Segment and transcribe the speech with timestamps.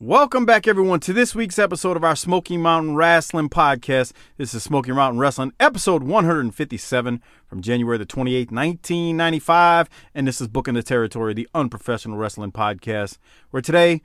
[0.00, 4.12] Welcome back, everyone, to this week's episode of our Smoky Mountain Wrestling Podcast.
[4.36, 9.88] This is Smoky Mountain Wrestling, episode 157 from January the 28th, 1995.
[10.14, 13.18] And this is Booking the Territory, the Unprofessional Wrestling Podcast,
[13.50, 14.00] where today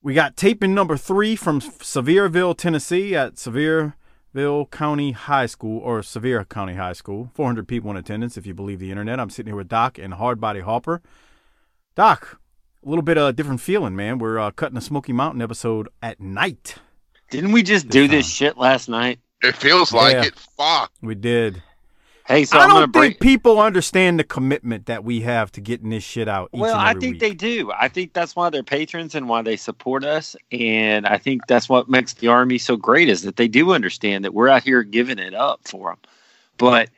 [0.00, 6.42] we got taping number three from Sevierville, Tennessee at Sevierville County High School, or Sevier
[6.44, 7.30] County High School.
[7.34, 9.20] 400 people in attendance, if you believe the internet.
[9.20, 11.02] I'm sitting here with Doc and Hardbody Harper.
[11.94, 12.40] Doc,
[12.86, 14.18] a little bit of a different feeling, man.
[14.18, 16.76] We're uh, cutting a Smoky Mountain episode at night.
[17.30, 19.18] Didn't we just do this shit last night?
[19.42, 20.24] It feels like Yeah.
[20.26, 20.34] it.
[20.56, 20.92] Fuck.
[21.02, 21.62] We did.
[22.26, 23.12] Hey, so I I'm don't break.
[23.12, 26.50] think people understand the commitment that we have to getting this shit out.
[26.52, 27.20] Each well, and I think week.
[27.20, 27.70] they do.
[27.72, 30.34] I think that's why they're patrons and why they support us.
[30.52, 34.24] And I think that's what makes the army so great is that they do understand
[34.24, 35.98] that we're out here giving it up for them.
[36.58, 36.90] But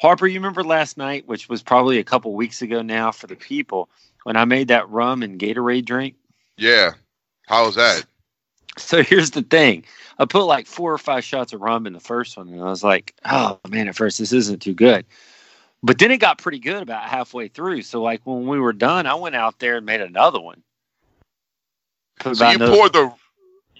[0.00, 3.36] Harper, you remember last night, which was probably a couple weeks ago now for the
[3.36, 3.90] people,
[4.24, 6.14] when I made that rum and Gatorade drink.
[6.56, 6.92] Yeah.
[7.48, 8.04] How's that?
[8.78, 9.84] So here's the thing.
[10.18, 12.64] I put like four or five shots of rum in the first one, and I
[12.64, 15.04] was like, oh man, at first this isn't too good.
[15.82, 17.82] But then it got pretty good about halfway through.
[17.82, 20.62] So like when we were done, I went out there and made another one.
[22.20, 23.12] Put So you another- pour the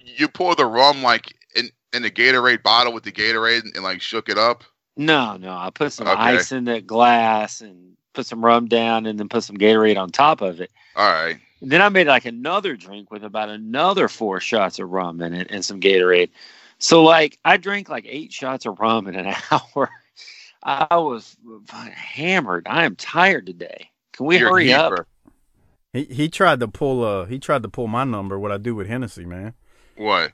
[0.05, 4.01] you pour the rum like in in the Gatorade bottle with the Gatorade and, like
[4.03, 4.65] shook it up.
[4.97, 5.55] No, no.
[5.57, 6.21] I put some Okay.
[6.21, 10.11] ice in the glass and put some rum down and then put some Gatorade on
[10.11, 10.71] top of it.
[10.97, 11.39] All right.
[11.61, 15.35] And then I made like another drink with about another four shots of rum in
[15.35, 16.31] it and some Gatorade.
[16.79, 19.91] So like I drank like eight shots of rum in an hour.
[20.63, 21.37] I was
[21.93, 22.67] hammered.
[22.69, 23.91] I am tired today.
[24.13, 24.95] Can we You're a hurry up?
[24.95, 25.07] heaper.
[25.93, 28.39] He he tried to pull uh he tried to pull my number.
[28.39, 29.55] What I do with Hennessy, man,
[29.97, 30.33] What?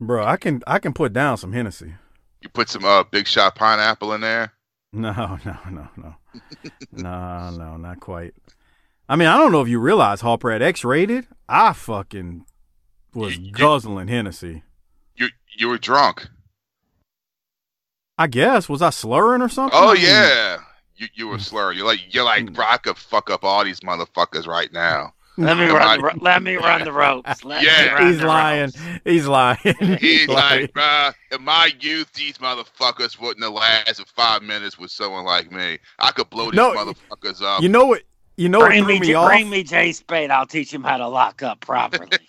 [0.00, 0.24] bro.
[0.24, 1.94] I can I can put down some Hennessy.
[2.40, 4.53] You put some uh big shot pineapple in there?
[4.94, 5.10] No,
[5.44, 6.14] no, no, no,
[6.92, 8.34] no, no, not quite.
[9.08, 11.26] I mean, I don't know if you realize Harper at X rated.
[11.48, 12.46] I fucking
[13.12, 14.62] was You- guzzling Hennessy.
[15.16, 15.28] You
[15.58, 16.28] you were drunk.
[18.18, 19.78] I guess was I slurring or something?
[19.80, 20.58] Oh I mean, yeah.
[20.96, 21.76] You you were slurring.
[21.78, 22.54] You're like you're like Mm.
[22.54, 25.13] bro, I could fuck up all these motherfuckers right now.
[25.40, 25.92] Let me run.
[25.92, 27.44] The, let me run the ropes.
[27.44, 27.88] Let me Yeah.
[27.88, 28.74] run He's the lying.
[28.74, 28.90] ropes.
[29.04, 29.58] He's lying.
[30.00, 30.68] He's lying.
[30.68, 35.52] like, bruh, in my youth, these motherfuckers wouldn't have lasted five minutes with someone like
[35.52, 35.78] me.
[35.98, 37.58] I could blow these No, motherfuckers up.
[37.58, 38.02] you know what?
[38.36, 39.22] You know what Bring threw me, me J- off?
[39.22, 40.30] bring me Jay Spade.
[40.30, 42.08] I'll teach him how to lock up properly.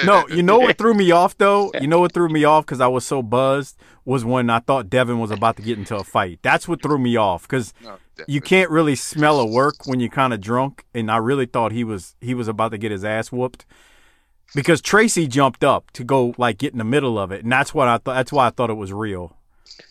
[0.00, 1.72] No, you know what threw me off though?
[1.76, 4.90] You know what threw me off because I was so buzzed was when I thought
[4.90, 6.40] Devin was about to get into a fight.
[6.42, 10.08] That's what threw me off because No, you can't really smell a work when you're
[10.10, 13.04] kind of drunk, and I really thought he was he was about to get his
[13.04, 13.66] ass whooped
[14.54, 17.74] because Tracy jumped up to go like get in the middle of it, and that's
[17.74, 18.14] what I thought.
[18.14, 19.36] That's why I thought it was real.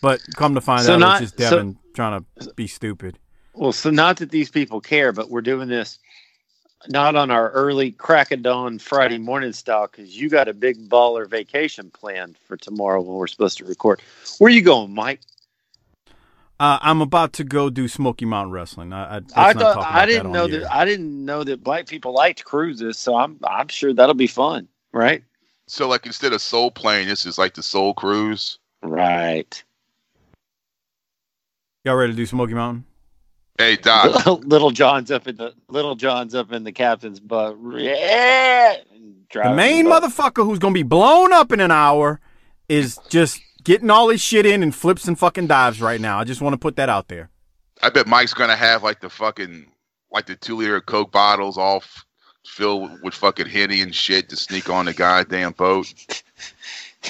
[0.02, 3.18] But come to find So out, not- it's just so- Devin trying to be stupid.
[3.54, 5.98] Well, so not that these people care, but we're doing this
[6.88, 10.88] not on our early crack of dawn Friday morning style because you got a big
[10.90, 14.00] baller vacation planned for tomorrow when we're supposed to record.
[14.38, 15.20] Where you going, Mike?
[16.58, 18.92] Uh, I'm about to go do Smoky Mountain Wrestling.
[18.92, 20.68] I, I, I thought I didn't on know the that air.
[20.72, 24.66] I didn't know that black people liked cruises, so I'm I'm sure that'll be fun,
[24.92, 25.22] right?
[25.68, 28.58] So, like, instead of Soul Plane, this is like the Soul Cruise.
[28.82, 29.62] Right.
[31.84, 32.84] Y'all ready to do Smoky Mountain?
[33.58, 34.26] Hey, Doc.
[34.44, 37.56] Little John's up in the Little John's up in the captain's butt.
[37.76, 38.76] Yeah.
[38.92, 40.04] The driving main butt.
[40.04, 42.20] motherfucker who's gonna be blown up in an hour
[42.68, 46.20] is just getting all his shit in and flips and fucking dives right now.
[46.20, 47.28] I just want to put that out there.
[47.82, 49.66] I bet Mike's gonna have like the fucking
[50.12, 52.04] like the two liter Coke bottles all f-
[52.46, 55.92] filled with fucking henny and shit to sneak on the goddamn boat.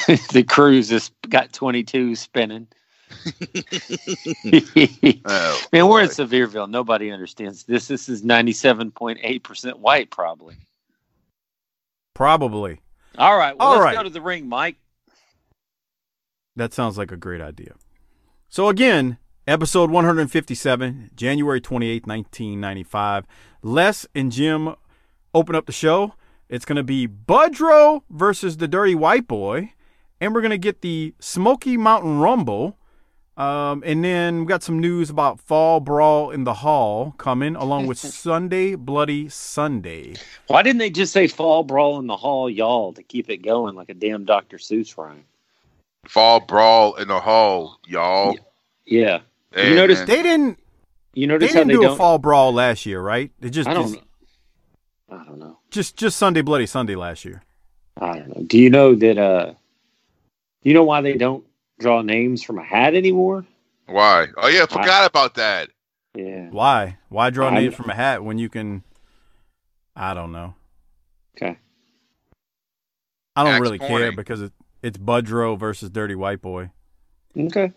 [0.33, 2.67] the cruise has got 22 spinning.
[5.29, 6.13] Oh, Man, we're in boy.
[6.13, 6.69] Sevierville.
[6.69, 7.87] Nobody understands this.
[7.87, 10.57] This is 97.8% white, probably.
[12.15, 12.81] Probably.
[13.19, 13.57] All right.
[13.57, 13.97] Well, All let's right.
[13.97, 14.77] go to the ring, Mike.
[16.57, 17.75] That sounds like a great idea.
[18.49, 23.27] So again, episode 157, January 28th, 1995.
[23.63, 24.75] Les and Jim
[25.35, 26.15] open up the show.
[26.49, 29.73] It's going to be Budrow versus the Dirty White Boy.
[30.21, 32.79] And we're going to get the Smoky Mountain Rumble
[33.37, 37.87] Um, and then we got some news about Fall Brawl in the Hall coming, along
[37.87, 40.15] with Sunday Bloody Sunday.
[40.47, 43.75] Why didn't they just say fall brawl in the hall, y'all, to keep it going
[43.75, 44.57] like a damn Dr.
[44.57, 45.25] Seuss rhyme?
[46.09, 48.37] Fall brawl in the hall, y'all.
[48.85, 49.21] Yeah.
[49.53, 50.59] And- you notice They didn't.
[51.15, 53.31] you They notice how didn't they do a don't Fall Brawl last year, right?
[53.41, 55.17] They just I don't just, know.
[55.19, 55.59] I don't know.
[55.71, 57.43] just just Sunday Bloody Sunday last year.
[58.01, 58.43] I don't know.
[58.47, 59.55] Do you know that uh do
[60.71, 61.45] you know why they don't
[61.79, 63.47] draw names from a hat anymore?
[63.87, 64.27] Why?
[64.37, 65.71] Oh yeah, forgot about that.
[66.15, 66.49] Yeah.
[66.51, 66.99] Why?
[67.09, 68.83] Why draw I- names from a hat when you can?
[69.95, 70.55] I don't know.
[71.37, 71.57] Okay.
[73.35, 74.53] I don't Next really care because it,
[74.87, 76.71] it's Budrow versus Dirty White Boy.
[77.37, 77.73] Okay.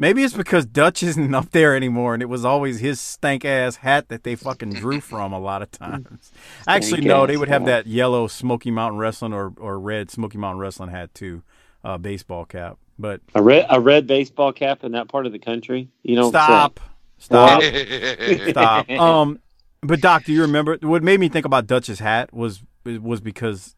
[0.00, 3.76] Maybe it's because Dutch isn't up there anymore, and it was always his stank ass
[3.76, 6.32] hat that they fucking drew from a lot of times.
[6.66, 10.58] Actually, no, they would have that yellow Smoky Mountain Wrestling or, or red Smoky Mountain
[10.58, 11.44] Wrestling hat too,
[11.84, 12.78] uh, baseball cap.
[12.98, 15.88] But A red a red baseball cap in that part of the country?
[16.02, 16.80] You don't stop,
[17.18, 18.48] stop, Stop.
[18.48, 18.90] stop.
[18.90, 19.38] Um,
[19.82, 23.76] but Doc, do you remember what made me think about Dutch's hat was was because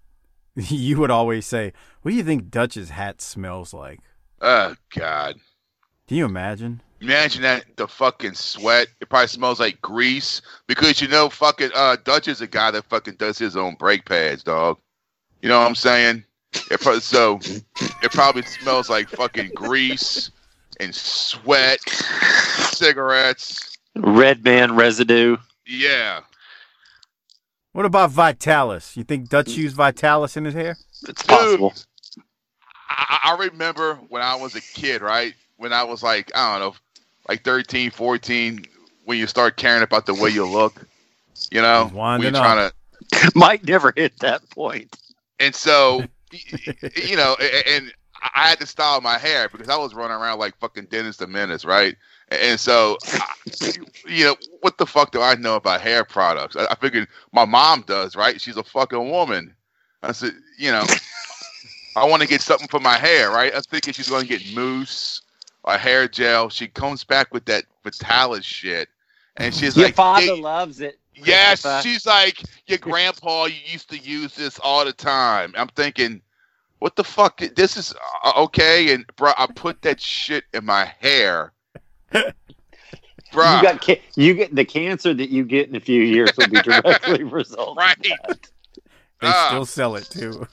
[0.71, 1.73] you would always say,
[2.03, 4.01] "What do you think Dutch's hat smells like?"
[4.41, 5.37] oh God.
[6.09, 6.81] Can you imagine?
[7.01, 8.89] Imagine that the fucking sweat.
[9.01, 12.85] It probably smells like grease because you know fucking uh Dutch is a guy that
[12.87, 14.79] fucking does his own brake pads, dog.
[15.43, 16.25] You know what I'm saying?
[16.71, 17.39] It pro- so
[18.03, 20.31] it probably smells like fucking grease
[20.81, 21.81] and sweat,
[22.73, 23.77] cigarettes.
[23.95, 25.37] Red man residue.
[25.67, 26.21] Yeah.
[27.77, 28.97] What about Vitalis?
[28.97, 30.79] You think Dutch used Vitalis in his hair?
[31.07, 31.75] It's possible.
[32.89, 35.35] I, I remember when I was a kid, right?
[35.59, 36.77] When I was like, I don't know,
[37.29, 38.65] like 13, 14,
[39.05, 40.87] when you start caring about the way you look,
[41.51, 42.71] you know, He's when you're trying
[43.13, 44.97] to Mike never hit that point.
[45.39, 47.37] And so, y- y- you know,
[47.67, 47.93] and
[48.23, 51.27] I had to style my hair because I was running around like fucking Dennis the
[51.27, 51.95] Menace, right?
[52.29, 52.99] And so,
[54.09, 56.57] you know, what the fuck do I know about hair products?
[56.57, 58.41] I I figured my mom does, right?
[58.41, 59.55] She's a fucking woman.
[60.03, 60.85] I said, you know,
[61.97, 63.53] I want to get something for my hair, right?
[63.53, 65.23] I was thinking she's going to get mousse
[65.65, 66.49] or hair gel.
[66.51, 68.89] She comes back with that Vitalis shit.
[69.39, 70.99] And she's Your like, father "Hey, loves it.
[71.15, 71.89] Yes, Christopher.
[71.89, 73.47] she's like your grandpa.
[73.47, 75.55] Used to use this all the time.
[75.57, 76.21] I'm thinking,
[76.79, 77.39] what the fuck?
[77.57, 77.95] This is
[78.25, 81.53] uh, okay, and bro, I put that shit in my hair,
[83.33, 83.57] bro.
[83.57, 86.49] You got ca- you get the cancer that you get in a few years will
[86.49, 87.77] be directly result.
[87.77, 87.97] right?
[88.03, 89.49] They Ah.
[89.49, 90.47] still sell it too.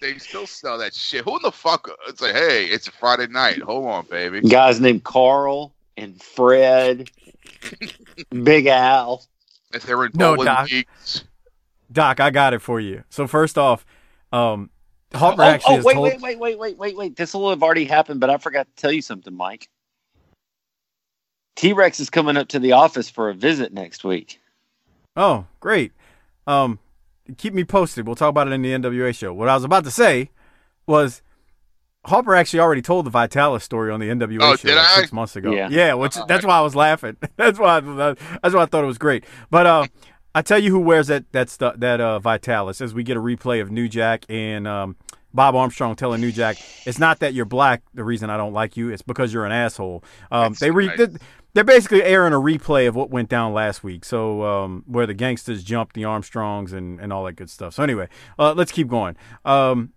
[0.00, 1.24] They still sell that shit.
[1.24, 1.90] Who in the fuck?
[2.08, 3.60] It's like, hey, it's a Friday night.
[3.60, 4.40] Hold on, baby.
[4.42, 7.10] Guys named Carl and Fred,
[8.30, 9.24] Big Al.
[9.74, 10.70] If they were in No, bowling Doc.
[10.70, 11.24] leagues.
[11.90, 13.02] Doc, I got it for you.
[13.10, 13.84] So first off,
[14.32, 14.70] um,
[15.14, 16.04] Harper Oh, actually oh, has wait, told.
[16.06, 17.16] wait, wait, wait, wait, wait, wait.
[17.16, 19.68] This will have already happened, but I forgot to tell you something, Mike.
[21.58, 24.40] T Rex is coming up to the office for a visit next week.
[25.16, 25.90] Oh, great.
[26.46, 26.78] Um,
[27.36, 28.06] keep me posted.
[28.06, 29.32] We'll talk about it in the NWA show.
[29.34, 30.30] What I was about to say
[30.86, 31.20] was
[32.06, 34.94] Harper actually already told the Vitalis story on the NWA Oh, show did like I?
[35.00, 35.50] six months ago.
[35.50, 35.94] Yeah.
[35.94, 37.16] which that's why I was laughing.
[37.36, 39.24] that's why I, that's why I thought it was great.
[39.50, 39.86] But uh,
[40.36, 43.20] I tell you who wears that that stu- that uh, Vitalis as we get a
[43.20, 44.94] replay of New Jack and um,
[45.34, 46.56] Bob Armstrong telling New Jack,
[46.86, 47.82] "It's not that you're black.
[47.94, 50.86] The reason I don't like you, it's because you're an asshole." Um, That's they re-
[50.86, 50.98] nice.
[50.98, 51.18] they-
[51.54, 54.04] they're basically airing a replay of what went down last week.
[54.04, 57.74] So um, where the gangsters jumped the Armstrongs and, and all that good stuff.
[57.74, 58.08] So anyway,
[58.38, 59.16] uh, let's keep going.
[59.44, 59.92] Um,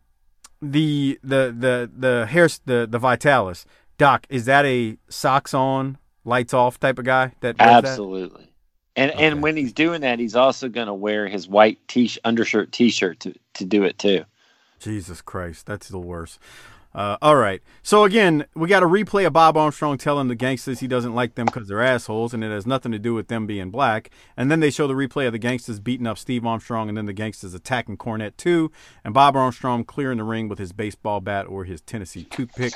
[0.62, 3.66] the the the the hair the the Vitalis
[3.98, 7.86] Doc is that a socks on lights off type of guy that wears that?
[7.86, 8.48] Absolutely.
[8.96, 9.26] And Okay.
[9.28, 13.20] and when he's doing that, he's also going to wear his white t undershirt T-shirt
[13.22, 14.26] to to do it too.
[14.80, 16.40] Jesus Christ, that's the worst.
[16.94, 17.62] Uh, all right.
[17.84, 21.36] So again, we got a replay of Bob Armstrong telling the gangsters he doesn't like
[21.36, 24.10] them because they're assholes, and it has nothing to do with them being black.
[24.36, 27.06] And then they show the replay of the gangsters beating up Steve Armstrong, and then
[27.06, 28.72] the gangsters attacking Cornette too,
[29.06, 32.74] and Bob Armstrong clearing the ring with his baseball bat or his Tennessee toothpick.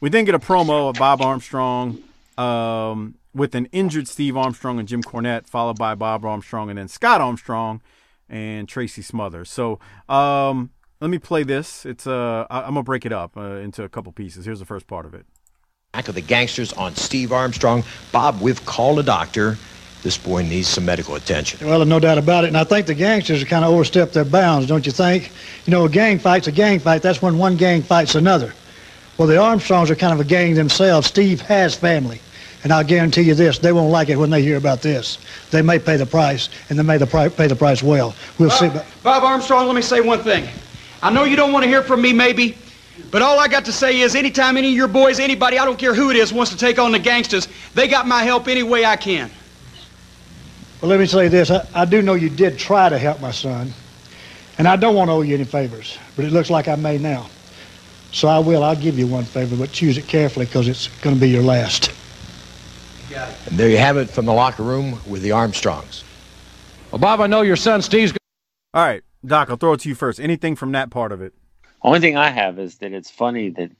[0.00, 2.02] We then get a promo of Bob Armstrong
[2.36, 6.88] um, with an injured Steve Armstrong and Jim Cornette, followed by Bob Armstrong and then
[6.88, 7.80] Scott Armstrong
[8.28, 9.50] and Tracy Smothers.
[9.50, 10.70] So um,
[11.04, 11.84] let me play this.
[11.84, 14.46] It's uh, I- I'm gonna break it up uh, into a couple pieces.
[14.46, 15.26] Here's the first part of it.
[15.92, 17.84] Back of the gangsters on Steve Armstrong.
[18.10, 19.58] Bob, we've called a doctor.
[20.02, 21.66] This boy needs some medical attention.
[21.66, 22.48] Well, no doubt about it.
[22.48, 25.30] And I think the gangsters have kind of overstepped their bounds, don't you think?
[25.66, 27.02] You know, a gang fight's a gang fight.
[27.02, 28.54] That's when one gang fights another.
[29.18, 31.06] Well, the Armstrongs are kind of a gang themselves.
[31.06, 32.18] Steve has family.
[32.64, 35.18] And I'll guarantee you this, they won't like it when they hear about this.
[35.50, 38.14] They may pay the price, and they may the pri- pay the price well.
[38.38, 38.68] We'll see.
[38.68, 40.48] Bob, About- Bob Armstrong, let me say one thing.
[41.04, 42.56] I know you don't want to hear from me, maybe,
[43.10, 45.78] But all I got to say is anytime any of your boys, anybody, I don't
[45.78, 48.62] care who it is, wants to take on the gangsters, they got my help any
[48.62, 49.30] way I can.
[50.80, 51.50] Well, let me say this.
[51.50, 53.72] I, I do know you did try to help my son,
[54.56, 56.96] and I don't want to owe you any favors, but it looks like I may
[56.96, 57.28] now.
[58.12, 58.64] So I will.
[58.64, 61.42] I'll give you one favor, but choose it carefully because it's going to be your
[61.42, 61.92] last.
[63.46, 66.02] And there you have it from the locker room with the Armstrongs.
[66.90, 68.12] Well, Bob, I know your son Steve's.
[68.72, 70.20] All right, Doc, I'll throw it to you first.
[70.20, 71.34] Anything from that part of it?
[71.82, 73.70] Only thing I have is that it's funny that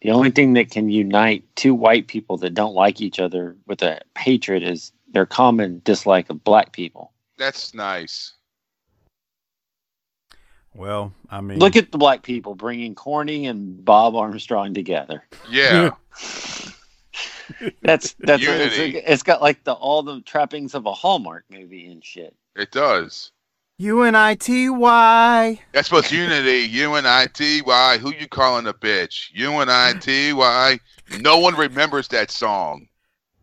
[0.00, 3.82] the only thing that can unite two white people that don't like each other with
[3.82, 7.12] a hatred is their common dislike of black people.
[7.38, 8.34] That's nice.
[10.74, 15.24] Well, I mean, Look at the black people bringing Corny and Bob Armstrong together.
[15.48, 15.90] Yeah.
[17.82, 22.02] That's that's it's, it's got like the all the trappings of a Hallmark movie and
[22.02, 22.34] shit.
[22.56, 23.32] It does.
[23.78, 25.60] U N I T Y.
[25.72, 26.68] That's supposed unity.
[26.70, 27.98] U N I T Y.
[27.98, 29.30] Who you calling a bitch?
[29.32, 30.78] U N I T Y.
[31.20, 32.88] No one remembers that song.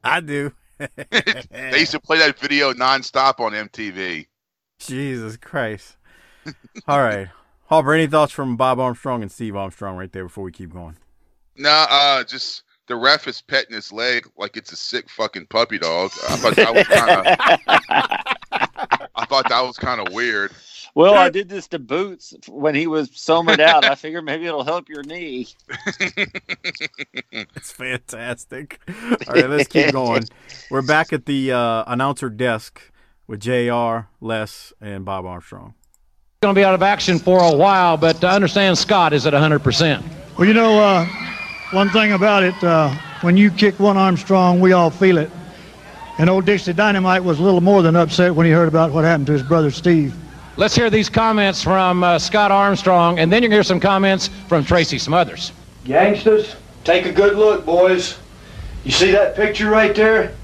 [0.04, 0.54] I do.
[1.12, 4.26] They used to play that video nonstop on MTV.
[4.80, 5.96] Jesus Christ.
[6.88, 7.30] All right.
[7.68, 10.98] Harper, any thoughts from Bob Armstrong and Steve Armstrong right there before we keep going?
[11.56, 15.78] Nah, uh, just the ref is petting his leg like it's a sick fucking puppy
[15.78, 16.10] dog.
[16.30, 19.08] I thought that was kind of.
[19.32, 20.52] I thought that was kind of weird.
[20.94, 23.86] Well, I did this to Boots when he was somered out.
[23.86, 25.48] I figured maybe it'll help your knee.
[27.56, 28.80] It's fantastic.
[28.90, 30.26] All right, let's keep going.
[30.70, 32.82] We're back at the uh, announcer desk
[33.26, 35.76] with JR, Les, and Bob Armstrong.
[36.42, 39.34] Going to be out of action for a while, but I understand Scott is at
[39.34, 40.04] 100%.
[40.38, 41.06] Well, you know, uh,
[41.72, 45.30] one thing about it, uh, when you kick one Armstrong, we all feel it.
[46.18, 49.04] And old Dixie Dynamite was a little more than upset when he heard about what
[49.04, 50.14] happened to his brother Steve.
[50.58, 53.80] Let's hear these comments from uh, Scott Armstrong, and then you're going to hear some
[53.80, 55.54] comments from Tracy Smothers.
[55.86, 58.20] Gangsters, take a good look, boys.
[58.84, 60.36] You see that picture right there?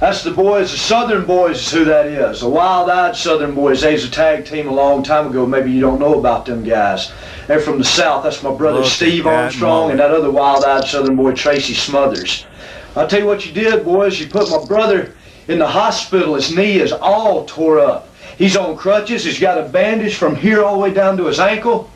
[0.00, 2.40] That's the boys, the Southern Boys is who that is.
[2.40, 3.80] The wild-eyed Southern Boys.
[3.82, 5.46] They was a tag team a long time ago.
[5.46, 7.12] Maybe you don't know about them guys.
[7.46, 8.24] They're from the South.
[8.24, 12.46] That's my brother Look Steve Armstrong and that other wild-eyed Southern boy Tracy Smothers.
[12.94, 14.20] I'll tell you what you did, boys.
[14.20, 15.14] You put my brother
[15.48, 16.34] in the hospital.
[16.34, 18.08] His knee is all tore up.
[18.36, 19.24] He's on crutches.
[19.24, 21.90] He's got a bandage from here all the way down to his ankle.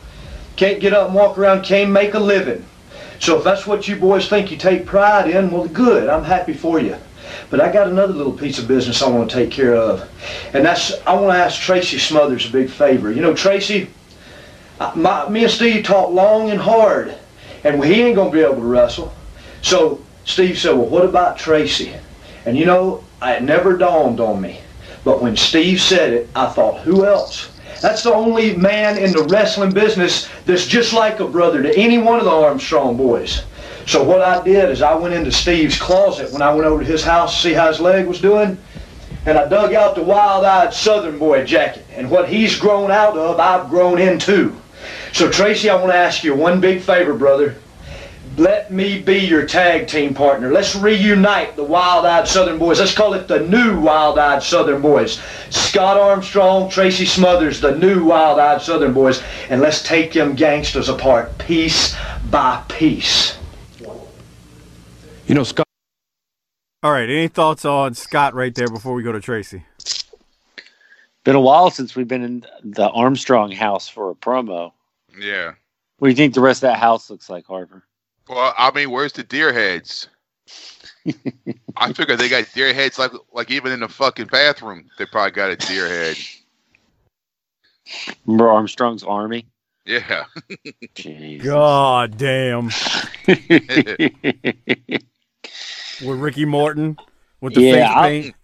[0.57, 1.65] Can't get up and walk around.
[1.65, 2.65] Can't make a living.
[3.19, 6.09] So if that's what you boys think you take pride in, well, good.
[6.09, 6.97] I'm happy for you.
[7.51, 10.09] But I got another little piece of business I want to take care of.
[10.55, 13.13] And that's, I want to ask Tracy Smothers a big favor.
[13.13, 13.91] You know, Tracy,
[14.95, 17.17] my, me and Steve talked long and hard,
[17.65, 19.13] and he ain't going to be able to wrestle.
[19.63, 21.95] So Steve said, well, what about Tracy?
[22.45, 24.61] And you know, it never dawned on me.
[25.05, 27.51] But when Steve said it, I thought, who else?
[27.81, 31.99] That's the only man in the wrestling business that's just like a brother to any
[31.99, 33.45] one of the Armstrong boys.
[33.87, 36.91] So what I did is I went into Steve's closet when I went over to
[36.91, 38.59] his house to see how his leg was doing,
[39.27, 41.85] and I dug out the wild-eyed Southern boy jacket.
[41.93, 44.57] And what he's grown out of, I've grown into.
[45.13, 47.55] So Tracy, I want to ask you one big favor, brother.
[48.37, 50.53] Let me be your tag team partner.
[50.53, 52.79] Let's reunite the wild-eyed Southern boys.
[52.79, 55.23] Let's call it the new wild-eyed Southern boys.
[55.49, 59.23] Scott Armstrong, Tracy Smothers, the new wild-eyed Southern boys.
[59.49, 61.97] And let's take them gangsters apart piece
[62.31, 63.39] by piece.
[65.27, 65.67] You know, Scott.
[66.83, 69.65] All right, any thoughts on Scott right there before we go to Tracy?
[71.25, 74.73] Been a while since we've been in the Armstrong house for a promo.
[75.19, 75.55] Yeah.
[75.99, 77.83] What do you think the rest of that house looks like, Harper?
[78.29, 80.09] Well, I mean, where's the deer heads?
[81.77, 85.31] I figure they got deer heads like like even in the fucking bathroom, they probably
[85.33, 86.17] got a deer head.
[88.27, 89.47] Remember Armstrong's army?
[89.85, 90.25] Yeah.
[91.43, 92.71] God damn.
[93.29, 95.09] With
[96.19, 96.97] Ricky Morton
[97.41, 98.35] with the Yeah, face paint.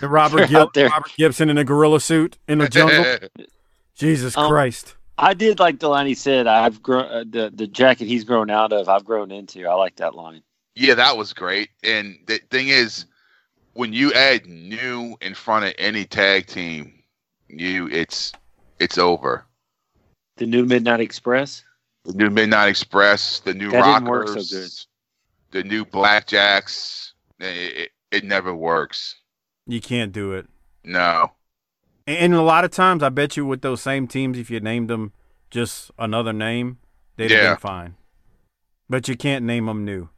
[0.00, 3.04] And Robert, Gil- Robert Gibson in a gorilla suit in the jungle.
[3.96, 4.94] Jesus Um, Christ.
[5.18, 6.46] I did like the line he said.
[6.46, 8.88] I've grown uh, the the jacket he's grown out of.
[8.88, 9.66] I've grown into.
[9.66, 10.42] I like that line.
[10.74, 11.70] yeah, that was great.
[11.82, 13.06] And the thing is,
[13.74, 17.02] when you add new in front of any tag team,
[17.48, 18.32] you it's
[18.80, 19.46] it's over.
[20.36, 21.62] The new Midnight Express.
[22.04, 24.70] The new Midnight Express, the new That didn't work Rockers, so good.
[25.52, 27.12] the new Blackjacks.
[27.38, 29.16] It, it, it never works.
[29.66, 30.46] You can't do it.
[30.82, 31.30] No.
[32.06, 34.88] And a lot of times, I bet you with those same teams, if you named
[34.90, 35.12] them
[35.50, 36.78] just another name,
[37.16, 37.50] they'd have Yeah.
[37.52, 37.94] been fine.
[38.90, 40.10] But you can't name them new.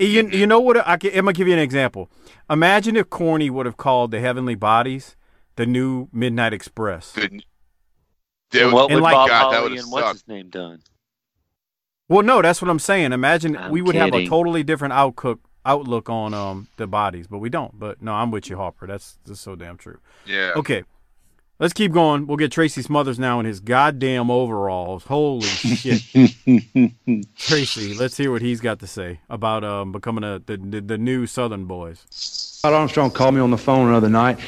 [0.00, 0.76] You, you know what?
[0.86, 2.10] I can, I'm gonna give you an example.
[2.50, 5.14] Imagine if Corny would have called the Heavenly Bodies
[5.54, 7.12] the new Midnight Express.
[7.12, 7.44] Good.
[8.54, 10.82] And what would like- Bob God, that Holly would've and what's his name done?
[12.08, 13.12] Well, no, that's what I'm saying.
[13.12, 17.38] Imagine I'm we would have a totally different outlook outlook on um the bodies, but
[17.38, 17.78] we don't.
[17.78, 18.86] But no, I'm with you, Harper.
[18.86, 19.98] That's that's so damn true.
[20.26, 20.52] Yeah.
[20.56, 20.82] Okay.
[21.60, 22.28] Let's keep going.
[22.28, 25.02] We'll get Tracy Smothers now in his goddamn overalls.
[25.04, 26.02] Holy shit.
[27.36, 30.98] Tracy, let's hear what he's got to say about um becoming a the the, the
[30.98, 32.57] new Southern Boys.
[32.58, 34.40] Scott Armstrong called me on the phone another night,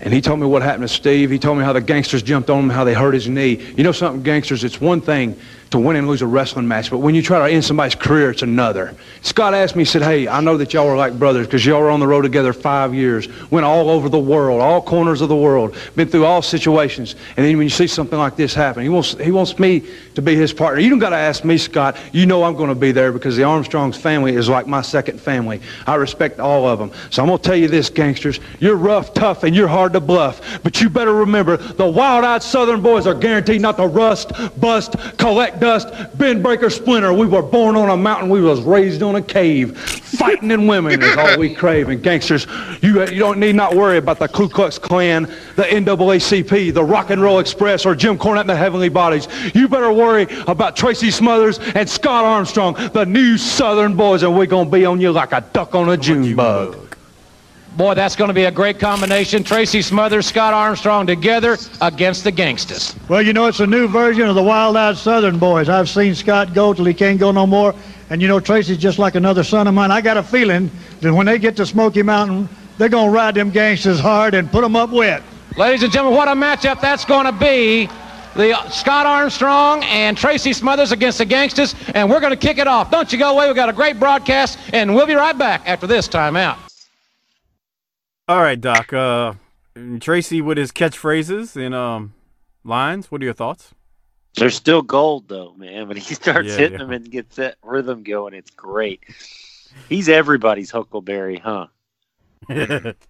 [0.00, 1.28] and he told me what happened to Steve.
[1.28, 3.62] He told me how the gangsters jumped on him, how they hurt his knee.
[3.76, 5.38] You know something, gangsters, it's one thing
[5.70, 8.30] to win and lose a wrestling match, but when you try to end somebody's career,
[8.30, 8.94] it's another.
[9.20, 11.80] Scott asked me, he said, hey, I know that y'all are like brothers because y'all
[11.80, 15.28] were on the road together five years, went all over the world, all corners of
[15.28, 18.82] the world, been through all situations, and then when you see something like this happen,
[18.82, 20.80] he wants, he wants me to be his partner.
[20.80, 21.98] You don't got to ask me, Scott.
[22.12, 25.20] You know I'm going to be there because the Armstrongs family is like my second
[25.20, 25.60] family.
[25.86, 26.92] I respect all of them.
[27.10, 28.40] So I'm going to tell you this, gangsters.
[28.60, 30.62] You're rough, tough, and you're hard to bluff.
[30.62, 35.60] But you better remember, the wild-eyed Southern boys are guaranteed not to rust, bust, collect
[35.60, 35.88] dust,
[36.18, 37.12] bend, break, or splinter.
[37.12, 38.28] We were born on a mountain.
[38.28, 39.78] We was raised on a cave.
[39.78, 41.88] Fighting and women is all we crave.
[41.88, 42.46] And gangsters,
[42.80, 45.24] you, you don't need not worry about the Ku Klux Klan,
[45.56, 49.28] the NAACP, the Rock and Roll Express, or Jim Cornette and the Heavenly Bodies.
[49.54, 54.46] You better worry about Tracy Smothers and Scott Armstrong, the new Southern boys, and we're
[54.46, 56.87] going to be on you like a duck on a June bug.
[57.78, 59.44] Boy, that's going to be a great combination.
[59.44, 62.96] Tracy Smothers, Scott Armstrong together against the gangsters.
[63.08, 65.68] Well, you know, it's a new version of the wild-eyed Southern boys.
[65.68, 67.76] I've seen Scott go till he can't go no more.
[68.10, 69.92] And, you know, Tracy's just like another son of mine.
[69.92, 73.36] I got a feeling that when they get to Smoky Mountain, they're going to ride
[73.36, 75.22] them gangsters hard and put them up wet.
[75.56, 77.88] Ladies and gentlemen, what a matchup that's going to be.
[78.34, 82.58] The uh, Scott Armstrong and Tracy Smothers against the gangsters, and we're going to kick
[82.58, 82.90] it off.
[82.90, 83.46] Don't you go away.
[83.46, 86.67] We've got a great broadcast, and we'll be right back after this timeout.
[88.28, 88.92] All right, Doc.
[88.92, 89.34] Uh
[90.00, 92.14] Tracy with his catchphrases and um
[92.64, 93.10] lines.
[93.10, 93.74] What are your thoughts?
[94.36, 95.88] They're still gold though, man.
[95.88, 96.78] When he starts Yeah, hitting yeah.
[96.78, 99.02] them and gets that rhythm going, it's great.
[99.88, 101.68] He's everybody's Huckleberry, huh?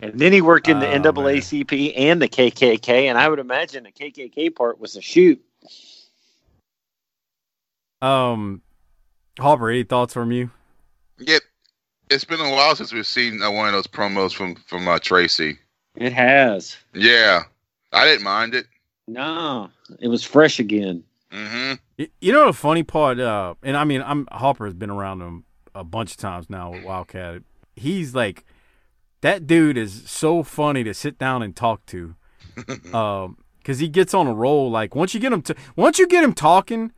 [0.00, 1.48] And then he worked in the Oh, man.
[1.50, 5.42] NAACP and the KKK, and I would imagine the KKK part was a shoot.
[8.02, 8.62] um
[9.38, 10.50] Harper, any thoughts from you?
[11.18, 11.38] Yeah,
[12.10, 14.98] it's been a while since we've seen uh, one of those promos from from uh,
[14.98, 15.58] Tracy.
[15.96, 16.76] It has.
[16.94, 17.42] Yeah,
[17.92, 18.66] I didn't mind it.
[19.08, 21.04] No, it was fresh again.
[21.32, 21.74] Mm-hmm.
[21.98, 25.20] Y- You know the funny part, uh, and I mean, I'm Harper has been around
[25.22, 27.42] him a bunch of times now with Wildcat.
[27.74, 28.44] He's like,
[29.20, 32.14] that dude is so funny to sit down and talk to,
[32.94, 34.70] um, because he gets on a roll.
[34.70, 36.92] Like once you get him to, once you get him talking,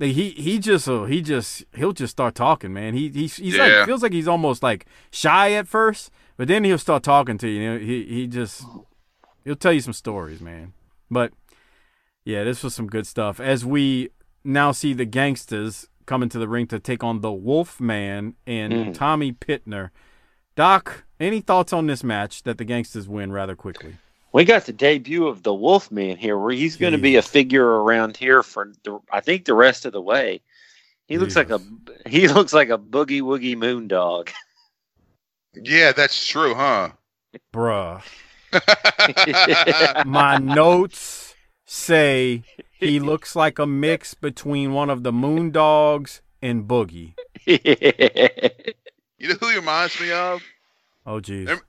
[0.00, 2.94] like, he he just uh, he just he'll just start talking, man.
[2.94, 3.64] He he's, he's Yeah.
[3.78, 7.48] like feels like he's almost like shy at first, but then he'll start talking to
[7.48, 7.60] you.
[7.60, 8.64] you know, he he just
[9.44, 10.72] he'll tell you some stories, man.
[11.10, 11.32] But
[12.24, 13.38] yeah, this was some good stuff.
[13.40, 14.08] As we
[14.42, 18.94] now see the gangsters come into the ring to take on the Wolfman and Mm.
[18.94, 19.90] Tommy Pittner.
[20.56, 23.96] Doc, any thoughts on this match that the gangsters win rather quickly?
[24.32, 27.66] We got the debut of the Wolfman here, where he's going to be a figure
[27.66, 30.40] around here for the, I think the rest of the way.
[31.06, 31.60] He looks like a
[32.08, 34.30] he looks like a boogie woogie moon dog.
[35.52, 36.90] Yeah, that's true, huh?
[37.52, 38.02] Bruh.
[40.06, 42.44] My notes say
[42.78, 47.14] he looks like a mix between one of the Moondogs and Boogie.
[49.20, 50.40] You know who he reminds me of?
[51.04, 51.40] Oh, jeez.
[51.40, 51.64] Remember,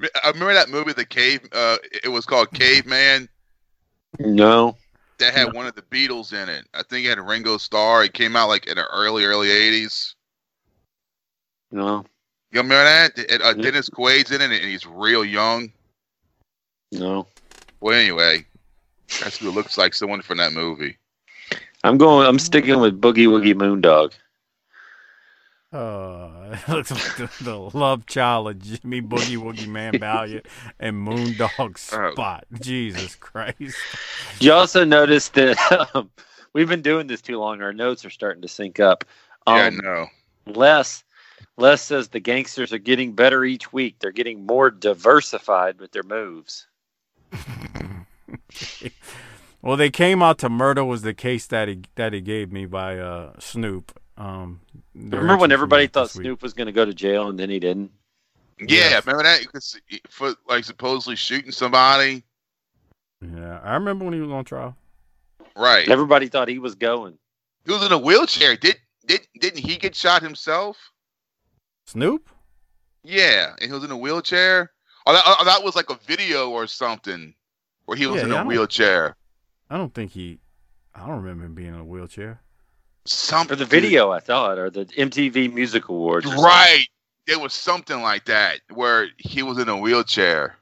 [0.00, 1.40] I remember that movie, The Cave.
[1.52, 3.28] Uh, it was called Caveman.
[4.20, 4.76] no,
[5.18, 6.64] That had one of the Beatles in it.
[6.74, 8.04] I think it had Ringo Starr.
[8.04, 10.14] It came out like in the early, early '80s.
[11.72, 12.04] no,
[12.52, 13.18] You remember that?
[13.18, 15.72] It- uh, Dennis Quaid's in it, and he's real young.
[16.92, 17.26] no.
[17.80, 18.44] Well, anyway,
[19.20, 19.94] that's who it looks like.
[19.94, 20.96] Someone from that movie.
[21.84, 22.26] I'm going.
[22.26, 24.12] I'm sticking with boogie woogie moon dog.
[25.70, 30.46] Uh, it looks like the, the love child of Jimmy Boogie Woogie Man Valiant
[30.80, 31.76] and Moondog
[32.12, 32.44] Spot.
[32.60, 33.76] Jesus Christ.
[34.40, 35.58] You also noticed that
[35.94, 36.10] um,
[36.52, 37.60] we've been doing this too long?
[37.60, 39.04] Our notes are starting to sync up.
[39.46, 40.06] Yeah, Um, no.
[40.46, 41.04] Les
[41.56, 43.96] Les says the gangsters are getting better each week.
[43.98, 46.66] They're getting more diversified with their moves.
[49.60, 52.64] Well, they came out to murder was the case that he that he gave me
[52.64, 53.98] by uh, Snoop.
[54.18, 54.60] Um,
[54.94, 56.24] Remember when everybody thought this week.
[56.24, 57.92] Snoop was going to go to jail and then he didn't?
[58.60, 59.46] Yeah, remember that?
[59.52, 62.24] 'Cause he- For like supposedly shooting somebody.
[63.20, 64.76] Yeah, I remember when he was on trial.
[65.56, 65.88] Right.
[65.88, 67.18] Everybody thought he was going.
[67.64, 68.56] He was in a wheelchair.
[68.56, 68.76] Did
[69.06, 70.76] did didn't he get shot himself?
[71.86, 72.28] Snoop?
[73.04, 74.72] Yeah, and he was in a wheelchair.
[75.06, 77.34] Oh, that, oh, that was like a video or something
[77.86, 79.16] where he was Yeah, in yeah, I a don't- wheelchair.
[79.70, 80.40] I don't think he.
[80.94, 82.40] I don't remember him being in a wheelchair.
[83.04, 86.26] Something Or the video, I thought, or the MTV Music Awards.
[86.26, 86.84] Right.
[87.26, 90.56] It was something like that where he was in a wheelchair.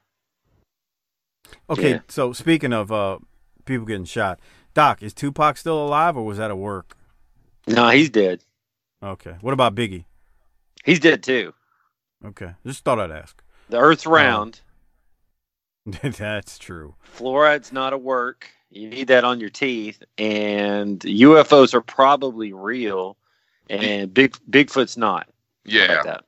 [1.69, 1.99] Okay, Yeah.
[2.07, 3.19] so speaking of uh,
[3.65, 4.39] people getting shot,
[4.73, 6.95] Doc, is Tupac still alive or was that a work?
[7.67, 8.41] No, he's dead.
[9.03, 9.35] Okay.
[9.41, 10.05] What about Biggie?
[10.85, 11.53] He's dead too.
[12.23, 12.53] Okay.
[12.65, 13.41] Just thought I'd ask.
[13.69, 14.61] The Earth's round.
[15.85, 16.95] That's true.
[17.17, 18.49] Fluoride's not a work.
[18.69, 23.17] You need that on your teeth, and UFOs are probably real,
[23.69, 25.27] and big Bigfoot's not.
[25.65, 26.23] Yeah, about that?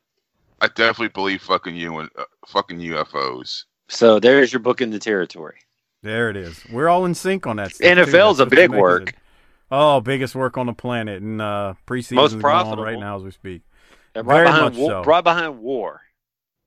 [0.62, 3.66] I definitely believe fucking you and uh, fucking UFOs.
[3.88, 5.58] So there's your Booking the Territory.
[6.02, 6.64] There it is.
[6.72, 7.74] We're all in sync on that.
[7.74, 7.88] Stuff.
[7.88, 8.82] NFL's That's a big amazing.
[8.82, 9.14] work.
[9.72, 12.84] Oh, biggest work on the planet, and uh, preseason Most is going on profitable.
[12.86, 13.62] right now as we speak.
[14.16, 15.04] And Very right behind much so.
[15.04, 16.02] right behind war.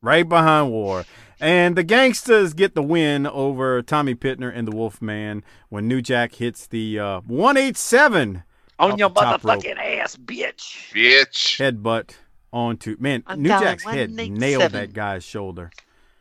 [0.02, 1.04] Right behind War.
[1.40, 6.34] And the gangsters get the win over Tommy Pittner and the Wolfman when New Jack
[6.34, 8.42] hits the uh, 187
[8.78, 9.62] On your the top rope.
[9.62, 10.92] motherfucking ass, bitch.
[10.92, 11.58] Bitch.
[11.58, 12.10] headbutt
[12.52, 13.22] onto man.
[13.26, 15.70] I'm New Jack's head nailed that guy's shoulder.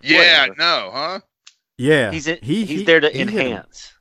[0.01, 0.17] Yeah,
[0.47, 0.55] Whatever.
[0.57, 1.19] no, huh?
[1.77, 3.93] Yeah, He's in, he, he's he- there to he hit enhance.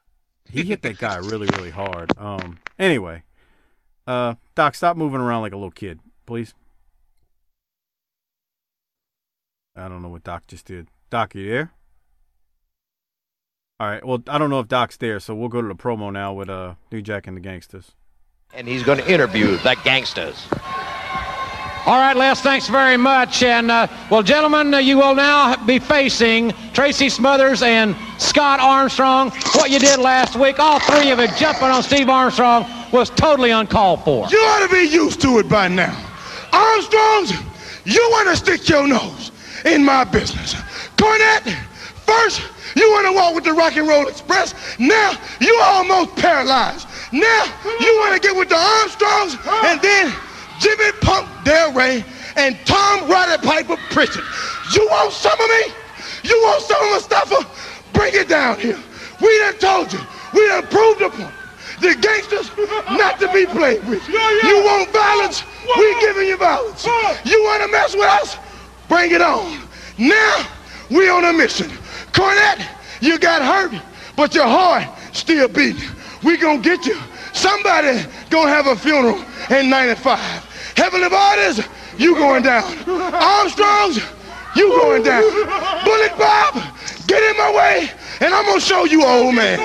[0.50, 2.10] He hit that guy really, really hard.
[2.18, 2.58] Um.
[2.78, 3.22] Anyway,
[4.06, 6.54] uh, Doc, stop moving around like a little kid, please.
[9.80, 10.88] I don't know what Doc just did.
[11.08, 11.72] Doc, you there?
[13.80, 14.04] All right.
[14.04, 16.50] Well, I don't know if Doc's there, so we'll go to the promo now with
[16.50, 17.92] uh New Jack and the Gangsters.
[18.52, 20.46] And he's going to interview the gangsters.
[21.86, 23.42] All right, Les, thanks very much.
[23.42, 29.30] And, uh, well, gentlemen, uh, you will now be facing Tracy Smothers and Scott Armstrong.
[29.54, 33.50] What you did last week, all three of you jumping on Steve Armstrong, was totally
[33.50, 34.28] uncalled for.
[34.28, 35.96] You ought to be used to it by now.
[36.52, 37.32] Armstrongs,
[37.84, 39.29] you want to stick your nose
[39.64, 40.54] in my business.
[40.96, 41.54] Cornette,
[42.06, 42.42] first
[42.76, 44.54] you want to walk with the Rock and Roll Express.
[44.78, 46.88] Now you almost paralyzed.
[47.12, 50.14] Now you want to get with the Armstrongs and then
[50.58, 52.04] Jimmy Punk Del Ray
[52.36, 54.24] and Tom Roddy Piper Prichard.
[54.70, 55.74] You want some of me?
[56.22, 57.46] You want some of Mustafa?
[57.92, 58.78] Bring it down here.
[59.20, 60.00] We done told you.
[60.32, 61.34] We done proved the point.
[61.80, 62.50] The gangsters
[62.90, 64.06] not to be played with.
[64.08, 65.44] You want violence?
[65.76, 66.86] We giving you violence.
[67.24, 68.36] You want to mess with us?
[68.90, 69.57] Bring it on.
[69.98, 70.46] Now
[70.90, 71.70] we on a mission.
[72.11, 72.66] Cornette,
[73.00, 73.81] you got hurt,
[74.16, 75.88] but your heart still beating.
[76.24, 76.98] We gonna get you.
[77.33, 80.18] Somebody gonna have a funeral in 95.
[80.76, 81.64] Heavenly bodies,
[81.98, 82.64] you going down.
[83.14, 84.03] Armstrongs,
[84.57, 85.22] you going down.
[85.85, 86.55] Bullet Bob,
[87.07, 89.59] get in my way, and I'm gonna show you, old man,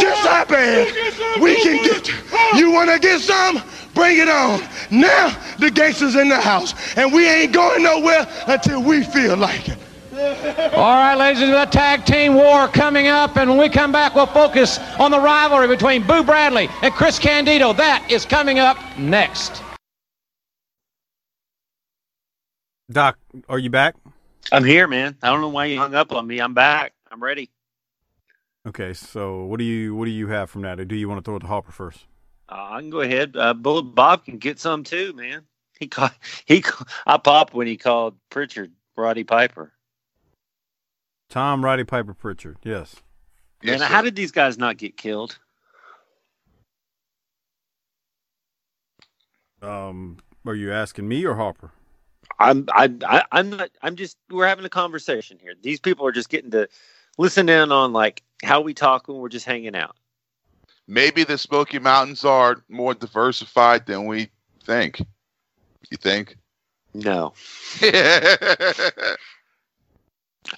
[0.00, 0.92] just how bad
[1.40, 2.14] we can get you.
[2.56, 3.62] You wanna get some?
[3.94, 4.62] Bring it on.
[4.90, 9.68] Now the gangsters in the house, and we ain't going nowhere until we feel like
[9.68, 9.78] it.
[10.74, 13.92] All right, ladies and gentlemen, the tag team war coming up, and when we come
[13.92, 17.72] back, we'll focus on the rivalry between Boo Bradley and Chris Candido.
[17.72, 19.62] That is coming up next.
[22.90, 23.94] Doc, are you back?
[24.52, 25.16] I'm here, man.
[25.22, 26.40] I don't know why you hung up on me.
[26.40, 26.92] I'm back.
[27.10, 27.48] I'm ready.
[28.68, 28.92] Okay.
[28.92, 31.22] So what do you what do you have from that, or do you want to
[31.24, 32.06] throw it to Harper first?
[32.52, 33.34] Uh, I can go ahead.
[33.34, 35.42] Uh, Bullet Bob can get some too, man.
[35.78, 36.10] He called.
[36.44, 36.62] He.
[37.06, 39.72] I popped when he called Prichard Roddy Piper.
[41.30, 42.58] Tom Roddy Piper Prichard.
[42.62, 42.96] Yes.
[43.62, 43.86] Yes, and sir.
[43.86, 45.38] how did these guys not get killed?
[49.62, 51.70] Um, are you asking me or Harper?
[52.38, 52.66] I'm.
[52.74, 53.24] I, I.
[53.32, 53.70] I'm not.
[53.80, 54.18] I'm just.
[54.30, 55.54] We're having a conversation here.
[55.62, 56.68] These people are just getting to
[57.16, 59.96] listen in on like how we talk when we're just hanging out.
[60.88, 64.28] Maybe the Smoky Mountains are more diversified than we
[64.64, 65.00] think.
[65.90, 66.36] You think?
[66.94, 67.32] No.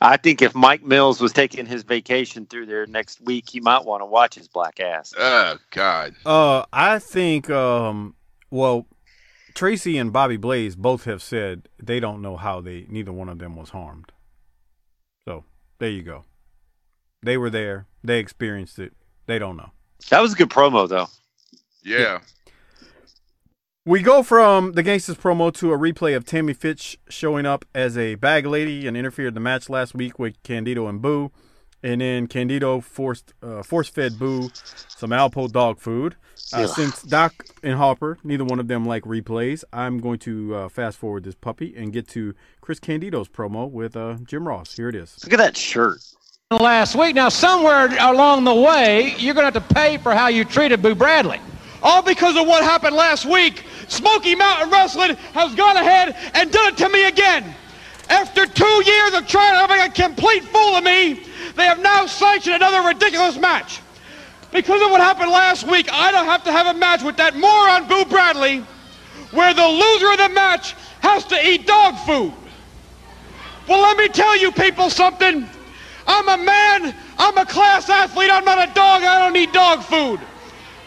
[0.00, 3.84] I think if Mike Mills was taking his vacation through there next week, he might
[3.84, 5.12] want to watch his black ass.
[5.16, 6.14] oh God.
[6.24, 8.14] Uh, I think um,
[8.50, 8.86] well,
[9.54, 13.38] Tracy and Bobby Blaze both have said they don't know how they neither one of
[13.38, 14.10] them was harmed.
[15.28, 15.44] So
[15.78, 16.24] there you go.
[17.22, 17.86] They were there.
[18.02, 18.92] They experienced it.
[19.26, 19.70] They don't know.
[20.10, 21.08] That was a good promo, though.
[21.82, 22.20] Yeah.
[23.86, 27.98] We go from the Gangsters promo to a replay of Tammy Fytch showing up as
[27.98, 31.30] a bag lady and interfered in the match last week with Candido and Boo.
[31.82, 34.50] And then Candido forced uh, force fed Boo
[34.88, 36.16] some Alpo dog food.
[36.52, 40.68] Uh, since Doc and Harper, neither one of them like replays, I'm going to uh,
[40.68, 44.76] fast forward this puppy and get to Chris Candido's promo with uh, Jim Ross.
[44.76, 45.18] Here it is.
[45.24, 45.98] Look at that shirt.
[46.50, 47.14] Last week.
[47.14, 50.82] Now, somewhere along the way, you're going to have to pay for how you treated
[50.82, 51.40] Boo Bradley.
[51.82, 56.74] All because of what happened last week, Smoky Mountain Wrestling has gone ahead and done
[56.74, 57.54] it to me again.
[58.10, 61.22] After two years of trying to make a complete fool of me,
[61.56, 63.80] they have now sanctioned another ridiculous match.
[64.52, 67.34] because of what happened last week, I don't have to have a match with that
[67.36, 68.58] moron Boo Bradley,
[69.32, 72.32] where the loser of the match has to eat dog food.
[73.66, 75.48] Well, let me tell you people something.
[76.06, 76.94] I'm a man.
[77.18, 78.30] I'm a class athlete.
[78.32, 79.02] I'm not a dog.
[79.02, 80.20] I don't eat dog food.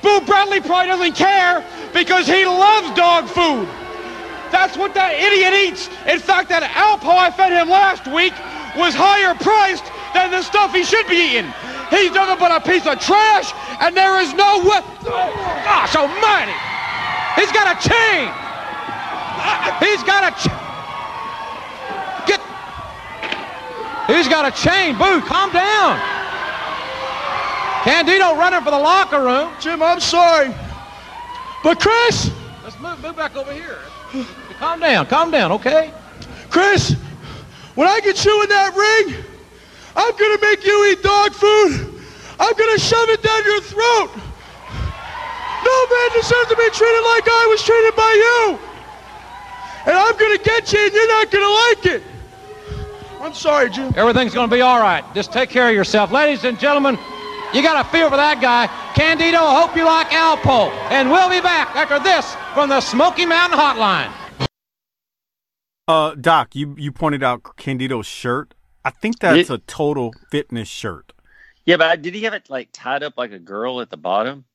[0.01, 3.67] Boo Bradley probably doesn't care because he loves dog food.
[4.51, 5.89] That's what that idiot eats.
[6.07, 8.33] In fact, that Alpo I fed him last week
[8.77, 11.51] was higher priced than the stuff he should be eating.
[11.89, 13.51] He's nothing but a piece of trash,
[13.81, 14.81] and there is no way.
[15.03, 16.55] Gosh almighty!
[17.35, 18.27] He's got a chain!
[19.79, 20.59] He's got a chain!
[22.27, 22.41] Get.
[24.07, 24.97] He's got a chain.
[24.97, 25.99] Boo, calm down.
[27.83, 29.51] Candido running for the locker room.
[29.59, 30.53] Jim, I'm sorry.
[31.63, 32.31] But Chris,
[32.67, 33.79] Let's move, move back over here.
[34.59, 35.93] Calm down, calm down, okay?
[36.49, 36.97] Chris,
[37.75, 39.23] when I get you in that ring,
[39.95, 42.03] I'm gonna make you eat dog food.
[42.39, 44.11] I'm gonna shove it down your throat.
[45.63, 48.59] No man deserves to be treated like I was treated by you.
[49.87, 52.03] And I'm gonna get you and you're not gonna like it.
[53.27, 53.93] I'm sorry, Jim.
[53.97, 55.03] Everything's going to be all right.
[55.13, 56.13] Just take care of yourself.
[56.13, 56.97] Ladies and gentlemen,
[57.53, 58.67] you got a feel for that guy.
[58.95, 60.71] Candido, I hope you like Alpo.
[60.91, 64.13] And we'll be back after this from the Smoky Mountain Hotline.
[65.89, 68.53] Uh, Doc, you you pointed out Candido's shirt.
[68.85, 71.11] I think that's a total fitness shirt.
[71.65, 74.45] Yeah, but did he have it like tied up like a girl at the bottom?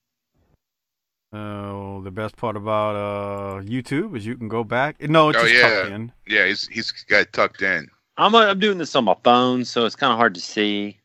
[1.35, 4.99] Oh, the best part about uh YouTube is you can go back.
[5.03, 6.13] No, it's oh just yeah, tucked in.
[6.27, 6.47] yeah.
[6.47, 7.91] He's he's got tucked in.
[8.17, 10.99] I'm I'm doing this on my phone, so it's kind of hard to see.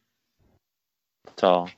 [1.25, 1.69] That's all.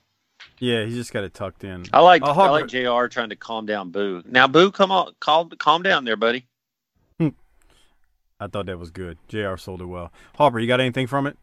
[0.60, 1.86] Yeah, he's just got it tucked in.
[1.94, 3.06] I like Uh, I like Jr.
[3.08, 4.24] trying to calm down Boo.
[4.26, 6.46] Now Boo, come on, calm calm down there, buddy.
[7.20, 9.18] I thought that was good.
[9.28, 9.56] Jr.
[9.58, 10.12] sold it well.
[10.36, 11.38] Harper, you got anything from it?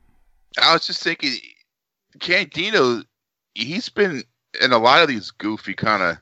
[0.61, 1.35] I was just thinking,
[2.21, 3.03] Candido,
[3.55, 4.23] he's been
[4.63, 6.17] in a lot of these goofy kind of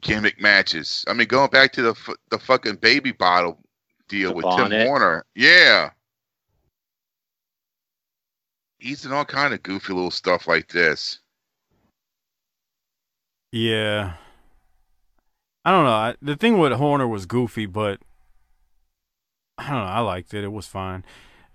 [0.00, 1.04] gimmick matches.
[1.08, 3.58] I mean, going back to the f- the fucking baby bottle
[4.08, 4.70] deal The with bonnet.
[4.78, 5.90] Tim Horner, yeah.
[8.82, 11.20] He's in all kind of goofy little stuff like this.
[13.52, 14.14] Yeah.
[15.64, 15.92] I don't know.
[15.92, 18.00] I, the thing with Horner was goofy, but
[19.56, 19.84] I don't know.
[19.84, 20.42] I liked it.
[20.42, 21.04] It was fine.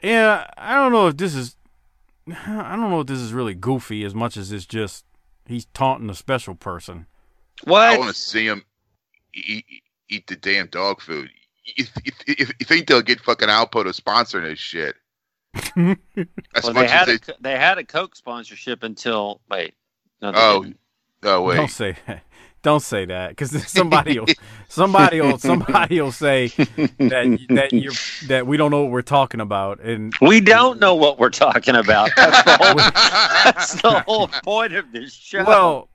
[0.01, 1.57] Yeah, I don't know if this is.
[2.29, 5.03] I don't know if this is really goofy as much as it's just
[5.47, 7.07] he's taunting a special person.
[7.65, 7.81] What?
[7.81, 8.63] I want to see him
[9.33, 11.29] eat, eat, eat the damn dog food.
[11.65, 14.95] You, you, you, you think they'll get fucking Alpo to sponsor this shit?
[15.75, 17.13] As Well, they much as had they.
[17.13, 19.73] a, they had a Coke sponsorship until wait.
[20.21, 20.79] No, Oh, didn't.
[21.23, 21.55] oh wait.
[21.57, 22.23] Don't say that.
[22.63, 24.27] Don't say that because somebody will
[24.67, 27.91] somebody will somebody will say that that you
[28.27, 31.75] that we don't know what we're talking about and We don't know what we're talking
[31.75, 32.09] about.
[32.15, 35.43] That's the whole, that's the whole point of this show.
[35.45, 35.89] well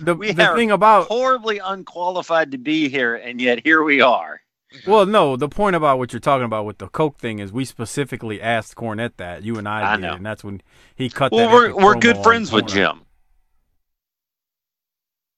[0.00, 4.00] the we the are thing about horribly unqualified to be here, and yet here we
[4.00, 4.40] are.
[4.86, 7.64] Well, no, the point about what you're talking about with the Coke thing is we
[7.64, 9.42] specifically asked Cornette that.
[9.44, 10.14] You and I, I did, know.
[10.14, 10.62] and that's when
[10.94, 11.54] he cut Well, that.
[11.54, 13.02] we're we're good friends with Jim.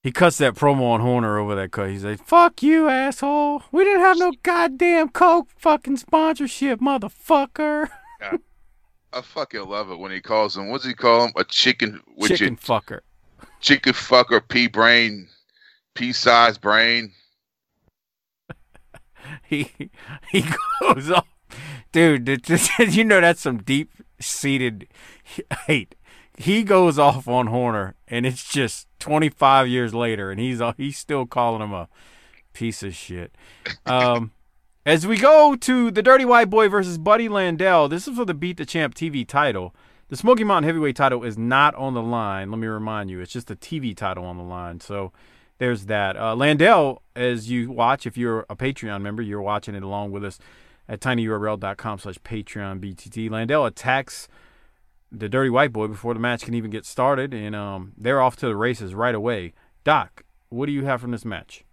[0.02, 1.90] He cuts that promo on Horner over that cut.
[1.90, 3.64] He's like, "Fuck you, asshole!
[3.72, 7.88] We didn't have no goddamn Coke fucking sponsorship, motherfucker."
[9.12, 10.68] I fucking love it when he calls him.
[10.70, 11.32] What's he call him?
[11.36, 13.00] A chicken with Chicken your fucker.
[13.60, 15.28] chicken fucker, pea brain,
[15.94, 17.12] pea sized brain.
[19.48, 19.70] He
[20.30, 20.44] he
[20.80, 21.26] goes off,
[21.92, 22.26] dude.
[22.26, 24.86] this- you know that's some deep seated
[25.66, 25.94] hate.
[26.36, 31.26] He goes off on Horner, and it's just 25 years later, and he's he's still
[31.26, 31.88] calling him a
[32.52, 33.34] piece of shit.
[33.86, 34.32] Um,
[34.86, 38.34] as we go to the Dirty White Boy versus Buddy Landel, this is for the
[38.34, 39.74] Beat the Champ TV title.
[40.08, 42.50] The Smoky Mountain Heavyweight title is not on the line.
[42.50, 44.80] Let me remind you, it's just the TV title on the line.
[44.80, 45.12] So
[45.58, 46.16] there's that.
[46.16, 50.24] Uh, Landel, as you watch, if you're a Patreon member, you're watching it along with
[50.24, 50.38] us
[50.88, 53.28] at tinyurl.com slash Patreon BTT.
[53.30, 54.28] Landel attacks
[55.10, 58.36] the Dirty White Boy before the match can even get started, and um, they're off
[58.36, 59.52] to the races right away.
[59.84, 61.64] Doc, what do you have from this match?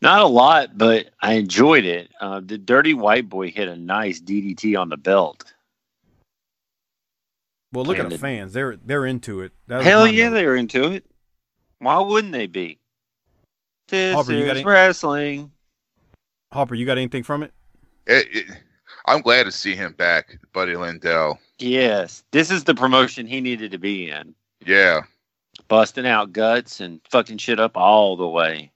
[0.00, 2.10] Not a lot, but I enjoyed it.
[2.20, 5.44] Uh, the Dirty White Boy hit a nice DDT on the belt.
[7.72, 9.52] Well, look at And the the- fans; they're they're into it.
[9.68, 11.04] That Hell yeah, they're into it.
[11.78, 12.78] Why wouldn't they be?
[13.92, 15.52] This Aubrey, you got is any- wrestling.
[16.50, 17.52] Harper, you got anything from it?
[18.06, 18.46] It, it,
[19.04, 21.36] I'm glad to see him back, Buddy Landel.
[21.58, 24.34] Yes, this is the promotion he needed to be in.
[24.64, 25.02] Yeah,
[25.68, 28.72] Busting out guts and fucking shit up all the way.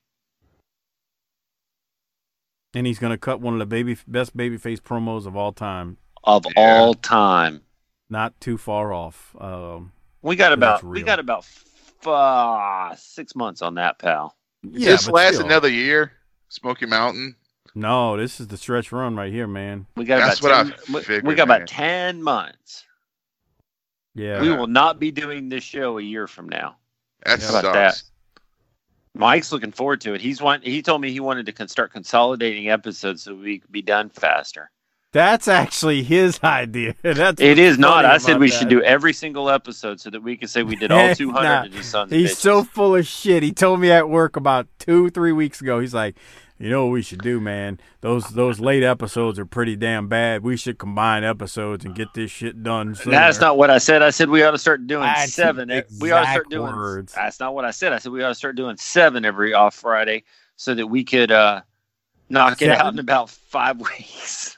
[2.74, 5.96] And he's gonna cut one of the baby best babyface promos of all time.
[6.24, 7.62] Of all time.
[8.10, 9.34] Not too far off.
[9.40, 14.36] Um, We got about we got about f- uh, six months on that, pal.
[14.72, 15.46] Does Yeah, this but last still.
[15.46, 16.12] another year?
[16.48, 17.36] Smoky Mountain.
[17.74, 19.86] No, this is the stretch run right here, man.
[19.96, 21.56] We got That's about what I 10, we- figured, we got man.
[21.58, 22.84] about ten months.
[24.14, 24.40] Yeah.
[24.40, 26.76] We will not be doing this show a year from now.
[27.26, 27.74] That How about sucks.
[28.02, 28.02] that?
[29.18, 30.20] Mike's looking forward to it.
[30.20, 33.72] He's want he told me he wanted to con- start consolidating episodes so we could
[33.72, 34.70] be done faster.
[35.12, 36.94] That's actually his idea.
[37.02, 38.04] That's It is not.
[38.04, 38.56] I said we that.
[38.58, 41.64] should do every single episode so that we can say we did all 200 Nah,
[41.64, 42.36] of these sons He's bitches.
[42.36, 43.42] so full of shit.
[43.42, 45.80] He told me at work about two, three weeks ago.
[45.80, 46.16] He's like,
[46.58, 47.78] you know what we should do, man?
[48.00, 50.42] Those those late episodes are pretty damn bad.
[50.42, 52.94] We should combine episodes and get this shit done.
[52.94, 53.10] Sooner.
[53.14, 54.00] That's not what I said.
[54.02, 55.68] I said we ought to start doing That's seven.
[56.00, 56.74] We ought to start doing.
[56.74, 57.12] words.
[57.12, 57.92] That's not what I said.
[57.92, 60.24] I said we ought to start doing seven every off Friday
[60.56, 61.60] so that we could uh,
[62.30, 64.55] knock it out in about five weeks.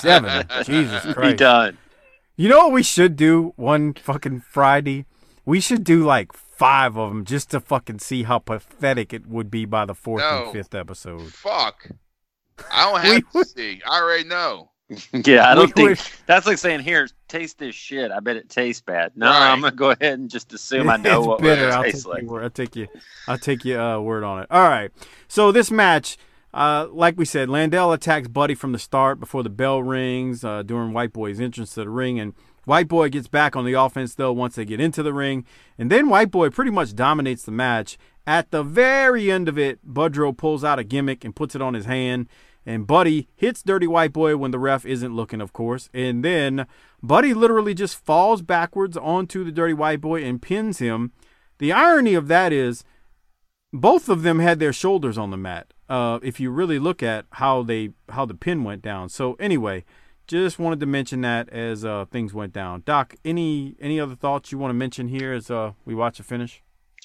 [0.00, 0.46] Seven.
[0.64, 1.36] Jesus Be Christ.
[1.38, 1.78] done.
[2.36, 5.04] You know what we should do one fucking Friday?
[5.44, 9.50] We should do like five of them just to fucking see how pathetic it would
[9.50, 10.44] be by the fourth No.
[10.44, 11.32] and fifth episode.
[11.32, 11.88] Fuck.
[12.72, 13.80] I don't have to see.
[13.86, 14.70] I already know.
[15.24, 18.36] Yeah, I don't We think would- that's like saying, "Here, taste this shit." I bet
[18.36, 19.12] it tastes bad.
[19.16, 19.50] No, Right.
[19.50, 21.68] I'm gonna go ahead and just assume I know it's what bitter.
[21.68, 22.22] it I'll tastes like.
[22.24, 22.42] your.
[22.42, 22.88] I'll take you.
[23.26, 24.48] I'll take your uh, word on it.
[24.50, 24.90] All right.
[25.28, 26.18] So this match,
[26.54, 30.62] uh, like we said, Landel attacks Buddy from the start before the bell rings uh,
[30.62, 32.34] during White Boy's entrance to the ring, and
[32.64, 35.44] White Boy gets back on the offense though once they get into the ring,
[35.78, 37.98] and then White Boy pretty much dominates the match.
[38.26, 41.74] At the very end of it, Budrow pulls out a gimmick and puts it on
[41.74, 42.28] his hand.
[42.64, 45.90] And Buddy hits Dirty White Boy when the ref isn't looking, of course.
[45.92, 46.66] And then
[47.02, 51.10] Buddy literally just falls backwards onto the Dirty White Boy and pins him.
[51.58, 52.84] The irony of that is
[53.72, 55.72] both of them had their shoulders on the mat.
[55.88, 59.08] Uh, if you really look at how they how the pin went down.
[59.08, 59.84] So anyway,
[60.26, 62.82] just wanted to mention that as uh, things went down.
[62.84, 66.22] Doc, any any other thoughts you want to mention here as uh, we watch the
[66.22, 66.62] finish?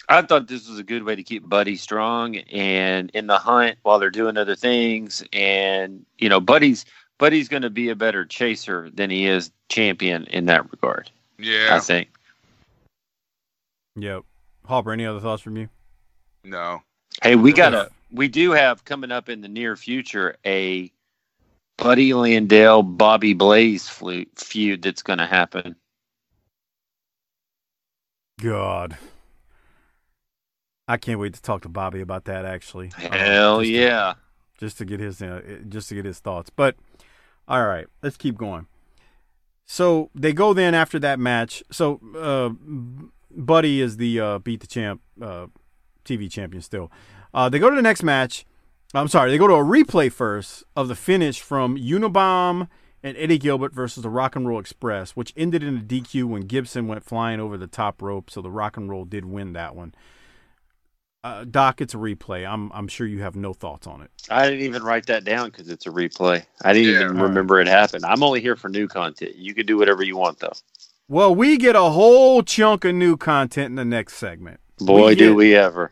[0.10, 3.78] I thought this was a good way to keep Buddy strong and in the hunt
[3.84, 5.24] while they're doing other things.
[5.34, 6.86] And you know, Buddy's
[7.18, 11.10] Buddy's going to be a better chaser than he is champion in that regard.
[11.40, 11.76] Yeah.
[11.76, 12.10] I think.
[13.96, 14.24] Yep.
[14.66, 15.70] Harper, any other thoughts from you?
[16.48, 16.82] No.
[17.22, 20.92] Hey, we got a we do have coming up in the near future a
[21.78, 25.76] Buddy Landel Bobby Blaze flu- feud that's going to happen.
[28.42, 28.98] God.
[30.88, 32.92] I can't wait to talk to Bobby about that actually.
[32.96, 34.14] Hell just to- yeah.
[34.58, 36.50] just to get his uh, just to get his thoughts.
[36.50, 36.76] But
[37.48, 38.68] all right, let's keep going.
[39.66, 41.62] So they go then after that match.
[41.72, 42.50] So uh,
[43.32, 45.48] Buddy is the uh, beat the champ uh,
[46.08, 46.92] TV champion still.
[47.34, 48.46] Uh, they go to the next match.
[48.94, 52.70] I'm sorry, they go to a replay first of the finish from Unabomb
[53.04, 56.44] and Eddie Gilbert versus the Rock and Roll Express, which ended in a DQ when
[56.44, 58.30] Gibson went flying over the top rope.
[58.30, 59.94] So the Rock and Roll did win that one.
[61.24, 62.48] Uh, Doc, it's a replay.
[62.50, 64.12] I'm I'm sure you have no thoughts on it.
[64.30, 66.46] I didn't even write that down because it's a replay.
[66.64, 67.28] I didn't Yeah, even all right.
[67.28, 68.06] remember it happened.
[68.06, 69.36] I'm only here for new content.
[69.36, 70.54] You can do whatever you want, though.
[71.10, 74.60] Well, we get a whole chunk of new content in the next segment.
[74.80, 75.92] Boy, do get we ever.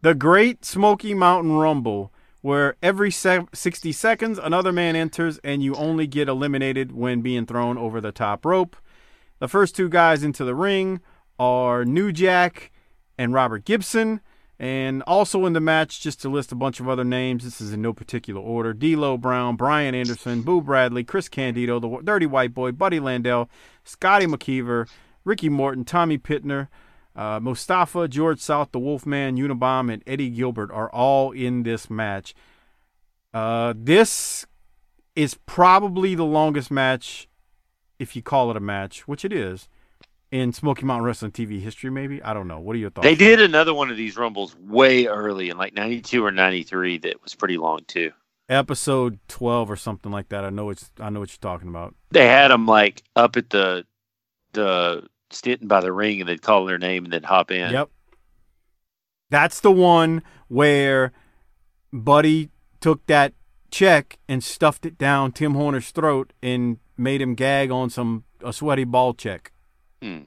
[0.00, 5.74] The Great Smoky Mountain Rumble, where every se- 60 seconds another man enters and you
[5.74, 8.76] only get eliminated when being thrown over the top rope.
[9.40, 11.00] The first two guys into the ring
[11.36, 12.70] are New Jack
[13.18, 14.20] and Robert Gibson.
[14.60, 17.72] And also in the match, just to list a bunch of other names, this is
[17.72, 22.54] in no particular order D'Lo Brown, Brian Anderson, Boo Bradley, Chris Candido, the Dirty White
[22.54, 23.48] Boy, Buddy Landel,
[23.84, 24.88] Scotty McKeever,
[25.24, 26.68] Ricky Morton, Tommy Pittner,
[27.18, 32.32] uh, Mustafa, George South, the Wolfman, Unabomb, and Eddie Gilbert are all in this match.
[33.34, 34.46] Uh, this
[35.16, 37.28] is probably the longest match,
[37.98, 39.68] if you call it a match, which it is,
[40.30, 42.22] in Smoky Mountain Wrestling TV history, maybe?
[42.22, 42.60] I don't know.
[42.60, 43.04] What are your thoughts?
[43.04, 47.20] They did another one of these rumbles way early in like 92 or 93 that
[47.20, 48.12] was pretty long, too.
[48.48, 50.44] Episode 12 or something like that.
[50.44, 51.96] I know it's I know what you're talking about.
[52.12, 53.84] They had them like up at the
[54.52, 57.72] the sitting by the ring and they'd call their name and they'd hop in.
[57.72, 57.90] Yep.
[59.30, 61.12] That's the one where
[61.92, 63.34] Buddy took that
[63.70, 68.52] check and stuffed it down Tim Horner's throat and made him gag on some a
[68.52, 69.52] sweaty ball check.
[70.02, 70.20] Hmm.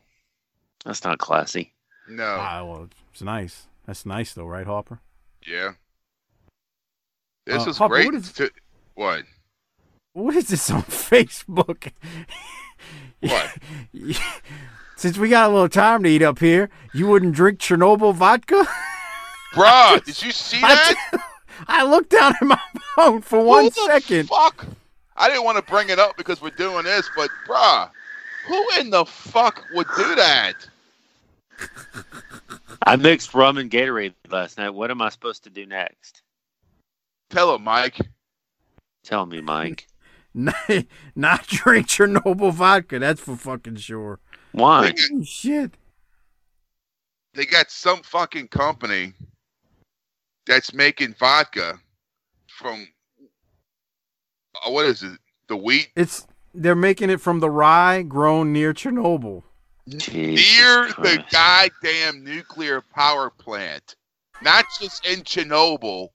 [0.86, 1.74] That's not classy.
[2.10, 2.26] No.
[2.40, 3.68] Ah, well, it's nice.
[3.86, 5.00] That's nice though, right, Harper?
[5.48, 5.72] Yeah.
[7.46, 8.06] This Uh, was Harper, great.
[8.06, 8.52] what is- to-
[8.94, 9.24] what?
[10.14, 11.92] What is this on Facebook?
[13.22, 13.58] What?
[15.02, 18.68] Since we got a little time to eat up here, you wouldn't drink Chernobyl vodka?
[19.52, 21.24] Bruh, did you see I that?
[21.68, 22.60] I looked down at my
[22.96, 24.30] phone for one Who the second.
[24.30, 24.68] Fuck.
[25.18, 27.90] I didn't want to bring it up because we're doing this, but bruh,
[28.48, 30.54] who in the fuck would do that?
[32.86, 34.70] I mixed rum and Gatorade last night.
[34.70, 36.22] What am I supposed to do next?
[37.32, 37.98] Tell him, Mike.
[39.04, 39.88] Tell me, Mike.
[40.36, 40.56] not,
[41.16, 43.00] not drink Chernobyl vodka.
[43.00, 44.20] That's for fucking sure.
[44.52, 44.94] Why?
[45.14, 45.72] Oh, shit.
[47.34, 49.14] They got some fucking company
[50.46, 51.80] that's making vodka
[52.48, 52.88] from
[54.66, 55.18] uh, what is it?
[55.48, 59.44] The wheat It's they're making it from the rye grown near Chernobyl.
[59.86, 63.96] near the goddamn nuclear power plant,
[64.42, 66.10] not just in Chernobyl,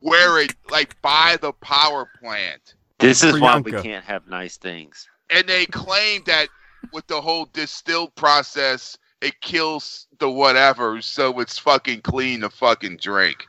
[0.00, 2.74] where it like by the power plant.
[2.98, 5.08] This is why we can't have nice things.
[5.30, 6.48] And they claim that
[6.92, 12.96] with the whole distilled process, it kills the whatever, so it's fucking clean to fucking
[12.98, 13.46] drink.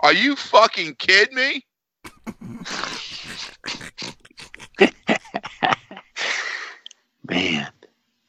[0.00, 1.64] Are you fucking kidding me?
[7.28, 7.68] Man,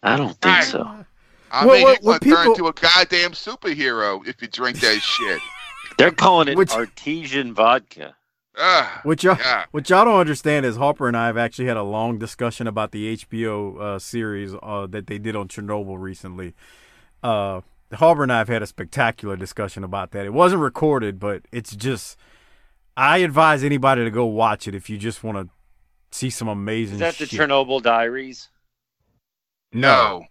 [0.04, 1.06] I don't think so.
[1.52, 4.80] I Well, mean, well, you're well, gonna turn into a goddamn superhero if you drink
[4.82, 5.41] that shit.
[5.97, 8.16] They're calling it Which- artesian vodka.
[8.58, 9.66] Ah, What y'all, yeah.
[9.72, 12.91] what y'all don't understand is Harper and I have actually had a long discussion about
[12.91, 16.54] the HBO uh, series uh, that they did on Chernobyl recently.
[17.24, 17.62] Uh,
[17.93, 20.26] Harper and I have had a spectacular discussion about that.
[20.26, 22.18] It wasn't recorded, but it's just.
[22.97, 25.49] I advise anybody to go watch it if you just want to
[26.12, 26.95] see some amazing.
[26.95, 27.26] Is that the.
[27.26, 28.49] Chernobyl Diaries?
[29.74, 30.26] No.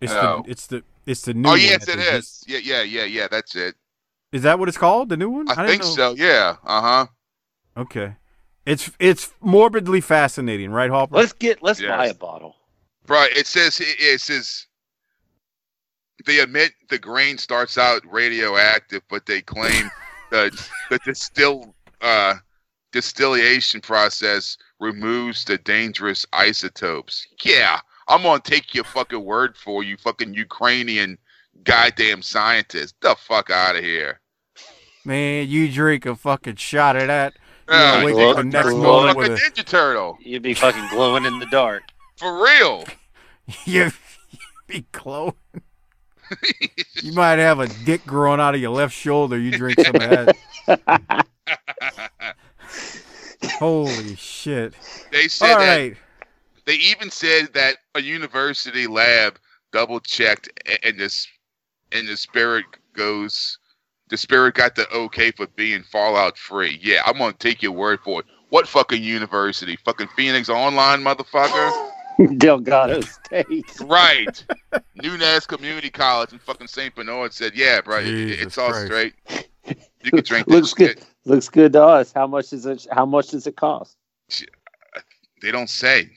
[0.00, 0.42] It's No.
[0.44, 1.48] the it's the it's the new.
[1.48, 2.24] Oh one yes, that it they is.
[2.40, 3.28] just- Yeah, yeah, yeah, yeah.
[3.30, 3.76] That's it.
[4.32, 5.08] Is that what it's called?
[5.10, 5.48] The new one?
[5.50, 5.88] I, didn't think know.
[5.90, 6.14] so.
[6.16, 6.56] Yeah.
[6.64, 7.06] Uh huh.
[7.76, 8.14] Okay,
[8.66, 11.16] it's it's morbidly fascinating, right, Harper?
[11.16, 11.90] Let's get let's Yes.
[11.90, 12.56] buy a bottle.
[13.08, 13.30] Right.
[13.36, 14.66] It says it, it says
[16.26, 19.90] they admit the grain starts out radioactive, but they claim
[20.30, 20.52] that
[20.90, 22.34] the distill uh,
[22.92, 27.26] distillation process removes the dangerous isotopes.
[27.42, 31.18] Yeah, I'm gonna take your fucking word for you, fucking Ukrainian
[31.64, 32.94] goddamn scientist.
[33.00, 34.20] The fuck out of here.
[35.04, 37.34] Man, you drink a fucking shot of that.
[37.68, 39.64] You Ah, know, wake glow- up the next glow morning like with a a Ninja
[39.64, 40.18] Turtle.
[40.20, 41.82] You'd be fucking glowing in the dark.
[42.16, 42.84] For real.
[43.64, 43.92] You'd
[44.66, 45.32] be close.
[47.02, 49.38] you might have a dick growing out of your left shoulder.
[49.38, 50.34] You drink some of
[50.66, 51.26] that.
[53.58, 54.74] Holy shit!
[55.10, 55.96] They said All that right,
[56.64, 59.38] They even said that a university lab
[59.72, 60.48] double checked,
[60.84, 61.26] and this
[61.92, 63.58] and the spirit goes.
[64.12, 66.78] The spirit got the okay for being Fallout free.
[66.82, 68.26] Yeah, I'm gonna take your word for it.
[68.50, 69.74] What fucking university?
[69.86, 71.88] Fucking Phoenix Online, motherfucker.
[72.38, 73.64] Delgado State.
[73.80, 74.44] right.
[74.96, 76.94] Nunez Community College in fucking St.
[76.94, 78.84] Bernard said, "Yeah, bro, it- it's all Christ.
[78.86, 79.14] straight.
[80.04, 81.04] You can drink that Looks shit." good.
[81.24, 82.12] Looks good to us.
[82.12, 82.86] How much is it?
[82.92, 83.96] How much does it cost?
[85.40, 86.10] They don't say.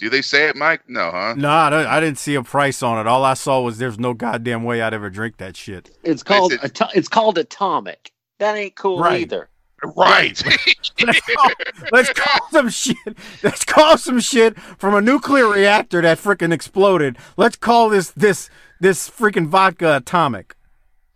[0.00, 0.88] Do they say it, Mike?
[0.88, 1.34] No, huh?
[1.36, 3.06] no, I, don't- I didn't see a price on it.
[3.06, 5.90] All I saw was there's no goddamn way I'd ever drink that shit.
[6.02, 6.66] It's called Listen.
[6.70, 8.10] ato- it's called atomic.
[8.38, 9.20] That ain't cool Right.
[9.20, 9.48] either.
[9.96, 10.42] Right.
[11.02, 11.50] Let's call,
[11.90, 12.96] let's call some shit.
[13.42, 17.16] Let's call some shit from a nuclear reactor that freaking exploded.
[17.38, 20.54] Let's call this this this freaking vodka atomic.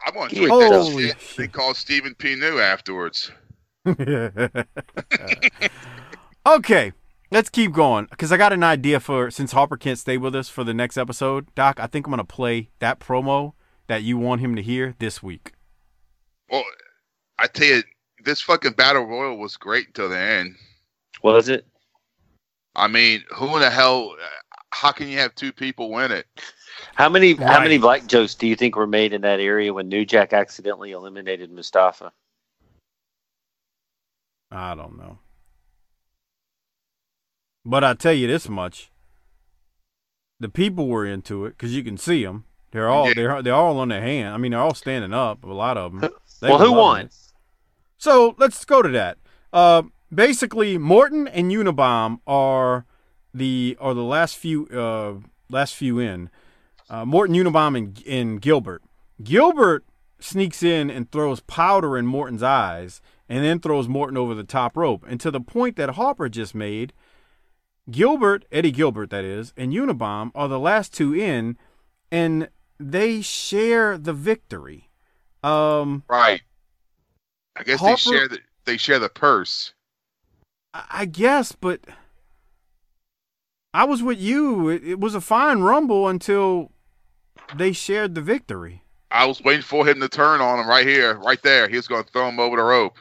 [0.07, 1.17] I'm gonna Yeah, drink that holy shit.
[1.37, 2.37] They call Stephen P.
[2.37, 3.31] New afterwards.
[6.47, 6.93] okay,
[7.31, 10.49] let's keep going because I got an idea for since Harper can't stay with us
[10.49, 11.55] for the next episode.
[11.55, 13.53] Doc, I think I'm gonna play that promo
[13.87, 15.53] that you want him to hear this week.
[16.51, 16.65] Well,
[17.39, 17.83] I tell you,
[18.25, 20.57] this fucking battle royal was great until the end.
[21.23, 21.67] Was it?
[22.77, 24.17] I mean, who in the hell?
[24.71, 26.27] How can you have two people win it?
[26.95, 29.89] How many how many black jokes do you think were made in that area when
[29.89, 32.13] New Jack accidentally eliminated Mustafa?
[34.51, 35.19] I don't know,
[37.65, 38.91] but I tell you this much:
[40.41, 42.45] the people were into it because you can see them.
[42.73, 43.15] They're all Yeah.
[43.15, 44.35] they're they're all on their hand.
[44.35, 45.45] I mean, they're all standing up.
[45.45, 46.11] A lot of them.
[46.43, 47.11] well, who won?
[47.99, 49.19] So let's go to that.
[49.53, 52.85] Uh, basically, Morton and Unabomb are
[53.33, 55.15] the are the last few uh,
[55.49, 56.31] last few in.
[56.91, 58.83] Uh, Morton, Unabomb, and, and Gilbert.
[59.23, 59.85] Gilbert
[60.21, 64.77] sneaks in and throws powder in Morton's eyes, and then throws Morton over the top
[64.77, 65.05] rope.
[65.09, 66.93] And to the point that Harper just made,
[67.91, 71.59] Gilbert, Eddie Gilbert, that is, and Unabomb are the last two in,
[72.11, 74.91] and they share the victory.
[75.43, 76.43] Um, Right.
[77.57, 79.73] I guess Harper- they share the they share the purse.
[80.73, 81.81] I guess, but
[83.73, 84.69] I was with you.
[84.71, 86.73] It, it was a fine rumble until
[87.55, 88.83] they shared the victory.
[89.11, 91.69] I was waiting for him to turn on him right here, right there.
[91.69, 92.97] He was going to throw him over the rope.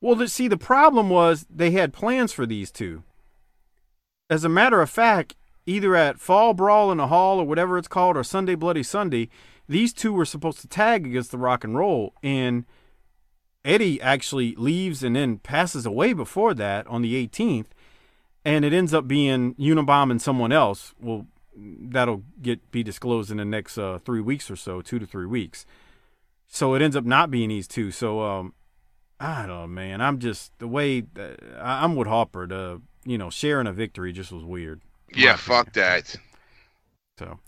[0.00, 3.04] Well, see, the problem was they had plans for these two.
[4.28, 7.88] As a matter of fact, either at Fall Brawl in the Hall or whatever it's
[7.88, 9.28] called, or Sunday Bloody Sunday,
[9.68, 12.64] these two were supposed to tag against the Rock and Roll, and
[13.64, 17.66] Eddie actually leaves and then passes away before that on the 18th,
[18.44, 20.94] and it ends up being Unabomb and someone else.
[21.00, 25.06] Well, that'll get be disclosed in the next uh, three weeks or so, two to
[25.06, 25.66] three weeks.
[26.46, 27.90] So it ends up not being these two.
[27.90, 28.54] So um,
[29.18, 30.00] I don't know, man.
[30.00, 32.46] I'm just the way uh, I'm with Harper.
[32.46, 34.82] The you know sharing a victory just was weird.
[35.14, 36.16] Yeah, fuck that.
[37.18, 37.38] So,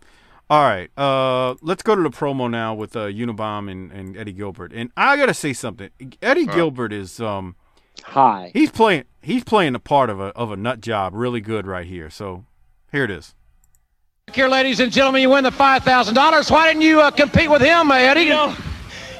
[0.48, 4.32] all right, uh, let's go to the promo now with uh, Unabomb and, and Eddie
[4.32, 4.72] Gilbert.
[4.72, 5.90] And I gotta say something.
[6.22, 7.56] Eddie Gilbert is um,
[8.04, 8.50] Hi.
[8.54, 11.86] he's playing he's playing the part of a of a nut job really good right
[11.86, 12.08] here.
[12.08, 12.44] So
[12.92, 13.34] here it is.
[14.32, 16.50] Here, ladies and gentlemen, you win the five thousand dollars.
[16.50, 18.22] Why didn't you uh, compete with him, uh, Eddie?
[18.22, 18.56] You know,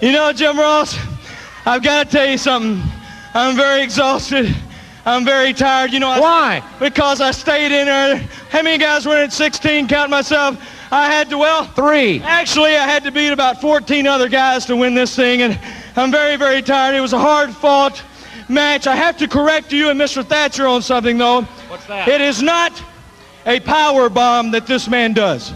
[0.03, 0.99] you know, Jim Ross,
[1.67, 2.83] I've got to tell you something.
[3.35, 4.55] I'm very exhausted.
[5.09, 5.91] I'm very tired.
[5.91, 6.63] You know I, Why?
[6.79, 8.17] Because I stayed in there.
[8.51, 9.89] How many guys were in at 16?
[9.89, 10.63] Count myself.
[10.93, 12.21] I had to, well, Three.
[12.21, 15.59] actually, I had to beat about 14 other guys to win this thing, and
[15.97, 16.95] I'm very, very tired.
[16.95, 18.03] It was a hard-fought
[18.51, 18.87] match.
[18.87, 20.23] I have to correct you and Mr.
[20.23, 21.43] Thatcher on something, though.
[21.69, 22.07] What's that?
[22.07, 22.83] It is not
[23.47, 25.55] a power bomb that this man does.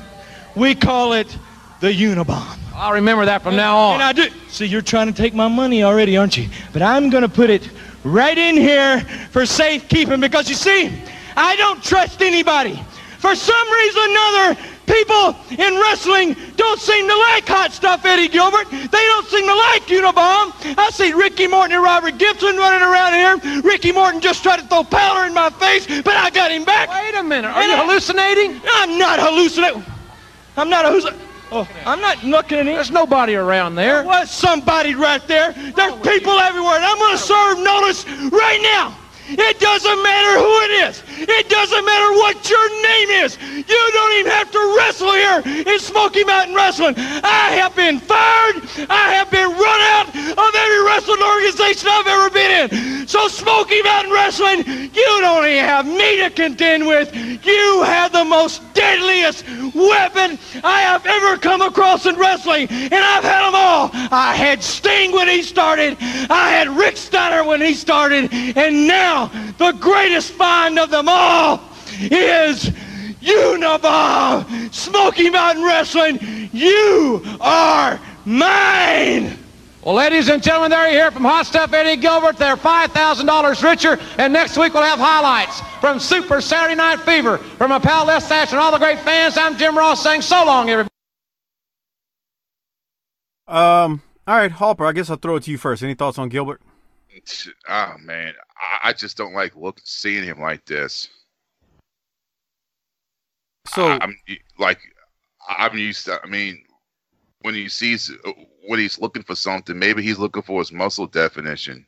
[0.56, 1.36] We call it
[1.80, 2.58] the Unabomb.
[2.74, 3.94] I'll remember that from now on.
[3.94, 4.30] And I do.
[4.48, 6.48] See, you're trying to take my money already, aren't you?
[6.72, 7.68] But I'm going to put it
[8.04, 9.00] right in here
[9.30, 10.92] for safekeeping because you see,
[11.36, 12.82] I don't trust anybody.
[13.18, 18.28] For some reason or another, people in wrestling don't seem to like hot stuff, Eddie
[18.28, 18.68] Gilbert.
[18.70, 20.76] They don't seem to like Unabomb.
[20.76, 23.62] I see Ricky Morton and Robert Gibson running around here.
[23.62, 26.88] Ricky Morton just tried to throw powder in my face, but I got him back.
[26.90, 27.48] Wait a minute.
[27.48, 28.60] Are And you I- hallucinating?
[28.74, 29.84] I'm not hallucinating.
[30.56, 31.28] I'm not hallucinating.
[31.54, 32.64] Oh, I'm not looking at.
[32.64, 33.98] There's nobody around there.
[33.98, 35.52] There was somebody right there.
[35.52, 38.96] There's people everywhere, and I'm going to serve notice right now.
[39.38, 41.02] It doesn't matter who it is.
[41.18, 43.38] It doesn't matter what your name is.
[43.40, 46.94] You don't even have to wrestle here in Smoky Mountain Wrestling.
[46.96, 48.62] I have been fired.
[48.90, 53.06] I have been run out of every wrestling organization I've ever been in.
[53.06, 54.58] So Smoky Mountain Wrestling,
[54.94, 57.14] you don't even have me to contend with.
[57.44, 63.24] You have the most deadliest weapon I have ever come across in wrestling, and I've
[63.24, 63.90] had them all.
[63.92, 65.96] I had Sting when he started.
[66.00, 69.21] I had Rick Steiner when he started, and now
[69.58, 71.62] the greatest find of them all
[72.00, 72.70] is
[73.20, 76.50] Unabomb, Smoky Mountain Wrestling.
[76.52, 79.38] You are mine.
[79.82, 82.36] Well, ladies and gentlemen, there you hear from Hot Stuff Eddie Gilbert.
[82.36, 83.98] They're $5,000 richer.
[84.16, 87.38] And next week we'll have highlights from Super Saturday Night Fever.
[87.38, 90.44] From my pal Les Thatcher and all the great fans, I'm Jim Ross saying so
[90.44, 90.88] long, everybody.
[93.48, 95.82] Um, all right, Harper, I guess I'll throw it to you first.
[95.82, 96.62] Any thoughts on Gilbert?
[97.68, 98.32] Oh man,
[98.62, 101.08] I, I just don't like look seeing him like this.
[103.66, 104.16] So I, am
[104.58, 104.80] like
[105.48, 106.20] I'm used to.
[106.22, 106.62] I mean,
[107.42, 108.10] when he sees
[108.66, 111.86] when he's looking for something, maybe he's looking for his muscle definition.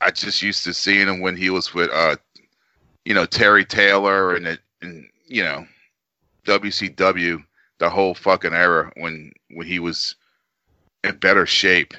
[0.00, 2.16] I just used to seeing him when he was with, uh,
[3.04, 5.66] you know, Terry Taylor and it, and you know,
[6.46, 7.44] WCW,
[7.78, 10.16] the whole fucking era when when he was
[11.04, 11.94] in better shape.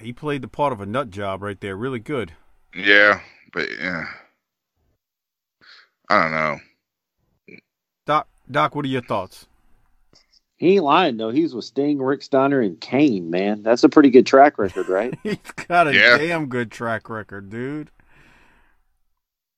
[0.00, 2.32] He played the part of a nut job right there, really good.
[2.74, 3.20] Yeah,
[3.52, 4.06] but yeah,
[6.08, 6.58] I don't know.
[8.06, 9.46] Doc, Doc, what are your thoughts?
[10.56, 11.30] He ain't lying though.
[11.30, 13.30] He's with Sting, Rick Steiner, and Kane.
[13.30, 15.16] Man, that's a pretty good track record, right?
[15.22, 15.38] He's
[15.68, 16.16] got a Yeah.
[16.16, 17.90] damn good track record, dude.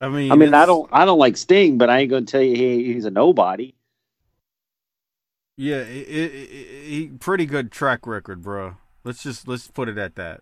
[0.01, 2.43] I mean, I mean, I don't, I don't like Sting, but I ain't gonna tell
[2.43, 3.74] you he, he's a nobody.
[5.57, 8.76] Yeah, it, it, it, he pretty good track record, bro.
[9.07, 10.41] Let's just let's put it at that.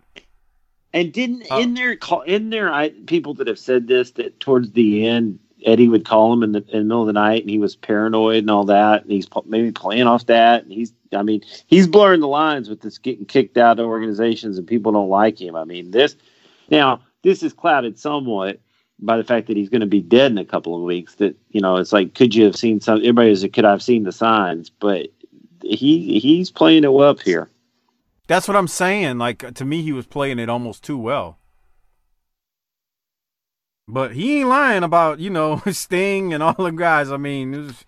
[0.94, 1.60] And didn't Oh.
[1.60, 5.38] in there call in there I people that have said this that towards the end
[5.66, 7.76] Eddie would call him in the, in the middle of the night and he was
[7.76, 11.86] paranoid and all that and he's maybe playing off that and he's I mean he's
[11.86, 15.56] blurring the lines with this getting kicked out of organizations and people don't like him.
[15.56, 16.16] I mean this
[16.70, 18.60] now this is clouded somewhat
[18.98, 21.16] by the fact that he's going to be dead in a couple of weeks.
[21.16, 22.98] That you know it's like could you have seen some?
[22.98, 24.70] Everybody could I have seen the signs?
[24.70, 25.08] But
[25.62, 27.50] he he's playing it up here.
[28.26, 29.18] That's what I'm saying.
[29.18, 31.38] Like to me, he was playing it almost too well.
[33.86, 37.10] But he ain't lying about you know Sting and all the guys.
[37.10, 37.84] I mean, it was,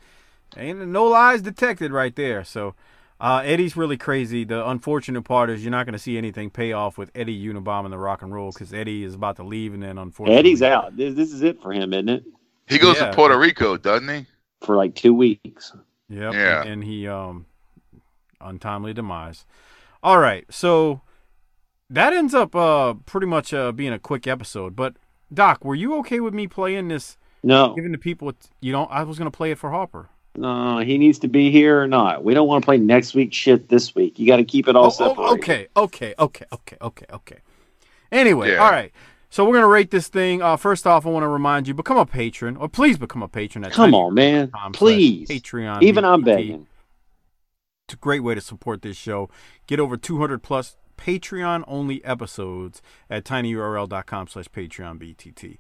[0.57, 2.45] ain't no lies detected right there.
[2.45, 2.75] So
[3.19, 4.45] uh, Eddie's really crazy.
[4.45, 7.85] The unfortunate part is you're not going to see anything pay off with Eddie Unabomber
[7.85, 10.63] and the Rock and Roll because Eddie is about to leave, and then unfortunately Eddie's
[10.63, 10.97] out.
[10.97, 12.25] This, this is it for him, isn't it?
[12.69, 13.07] He goes Yeah.
[13.11, 14.27] to Puerto Rico, doesn't he?
[14.61, 15.73] For like two weeks.
[16.11, 16.35] Yep.
[16.35, 16.61] Yeah.
[16.61, 17.47] And, and he um
[18.41, 19.47] untimely demise.
[20.07, 20.45] All right.
[20.51, 21.01] So
[21.91, 24.77] that ends up uh pretty much uh being a quick episode.
[24.77, 24.95] But
[25.35, 29.03] Doc, were you okay with me playing this No, giving the people you don't I
[29.03, 30.09] was gonna play it for Harper.
[30.37, 32.23] No, he needs to be here or not.
[32.23, 34.19] We don't want to play next week shit this week.
[34.19, 35.19] You got to keep it all Oh, separated.
[35.19, 37.39] oh, okay, okay, okay, okay, okay, okay.
[38.13, 38.63] Anyway, Yeah.
[38.63, 38.93] all right.
[39.31, 40.41] So we're gonna rate this thing.
[40.43, 43.29] Uh, first off, I want to remind you: become a patron, or please become a
[43.29, 43.65] patron.
[43.65, 44.53] At Come on, man.
[44.73, 45.29] Please.
[45.29, 45.83] Patreon.
[45.83, 46.25] Even I'm BTT.
[46.27, 46.67] begging.
[47.95, 49.31] Great way to support this show.
[49.69, 55.59] Get over 200 plus Patreon only episodes at tinyurl.com slash Patreon BTT.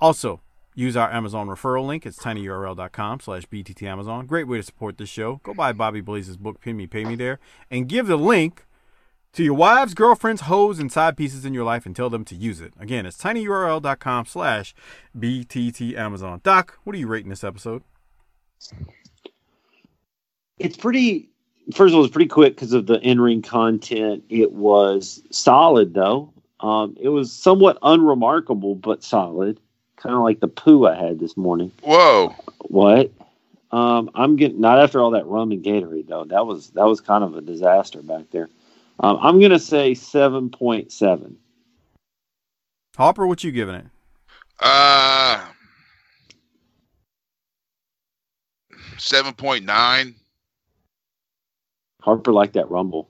[0.00, 0.40] Also,
[0.74, 2.04] use our Amazon referral link.
[2.04, 4.26] It's tinyurl.com slash BTT Amazon.
[4.26, 5.40] Great way to support this show.
[5.44, 7.38] Go buy Bobby Blaze's book, Pin Me, Pay Me there,
[7.70, 8.64] and give the link
[9.34, 12.34] to your wives, girlfriends, hoes, and side pieces in your life and tell them to
[12.34, 12.72] use it.
[12.80, 14.74] Again, it's tinyurl.com slash
[15.16, 16.40] BTT Amazon.
[16.42, 17.82] Doc, what are you rating this episode?
[20.58, 21.30] It's pretty.
[21.74, 24.24] First of all, it's pretty quick because of the in-ring content.
[24.30, 26.32] It was solid, though.
[26.60, 29.60] Um, it was somewhat unremarkable, but solid.
[29.96, 31.72] Kind of like the poo I had this morning.
[31.82, 32.34] Whoa.
[32.62, 33.12] What?
[33.70, 36.24] Um, I'm getting not after all that rum and Gatorade though.
[36.24, 38.48] That was that was kind of a disaster back there.
[39.00, 41.36] Um, I'm gonna say seven point seven.
[42.96, 43.86] Harper, what you giving it?
[44.60, 45.44] Uh,
[48.96, 50.14] seven point nine.
[52.02, 53.08] Harper liked that rumble.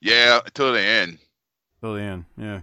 [0.00, 1.18] Yeah, till the end.
[1.80, 2.60] Till the end, yeah.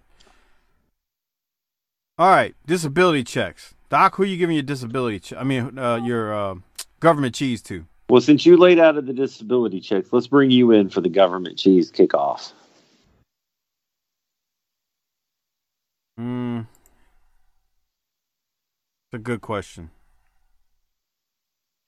[2.18, 3.74] All right, disability checks.
[3.90, 5.20] Doc, who are you giving your disability?
[5.20, 6.56] Che- I mean, uh, your uh,
[7.00, 7.86] government cheese to?
[8.10, 11.10] Well, since you laid out of the disability checks, let's bring you in for the
[11.10, 12.52] government cheese kickoff.
[16.18, 16.62] Hmm.
[19.08, 19.92] It's a good question.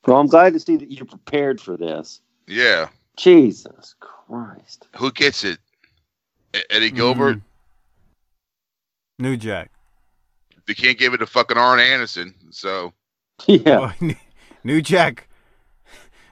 [0.08, 2.22] Well, I'm glad to see that you're prepared for this.
[2.48, 2.88] Yeah.
[3.18, 4.88] Jesus Christ.
[4.98, 5.60] Who gets it?
[6.70, 7.38] Eddie Gilbert.
[7.38, 7.42] Mm.
[9.20, 9.72] New Jack.
[10.66, 12.34] They can't give it to fucking Arn Anderson.
[12.52, 12.94] So
[13.48, 13.94] Yeah.
[14.64, 15.28] New Jack.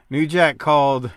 [0.09, 1.11] New Jack called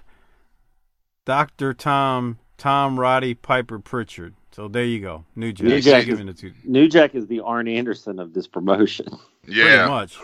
[1.25, 4.35] Doctor Tom Tom Roddy Piper Prichard.
[4.53, 5.25] So there you go.
[5.35, 5.67] New Jack.
[5.67, 9.07] New Jack, is, it to New Jack is the Arn Anderson of this promotion.
[9.47, 9.87] Yeah.
[9.87, 10.19] Pretty much.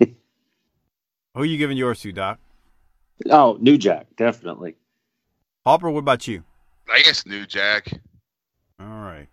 [1.34, 2.38] Who are you giving yours to, Doc?
[3.30, 4.76] Oh, New Jack, definitely.
[5.64, 6.44] Harper, what about you?
[6.92, 7.88] I guess New Jack.
[8.78, 9.28] All right.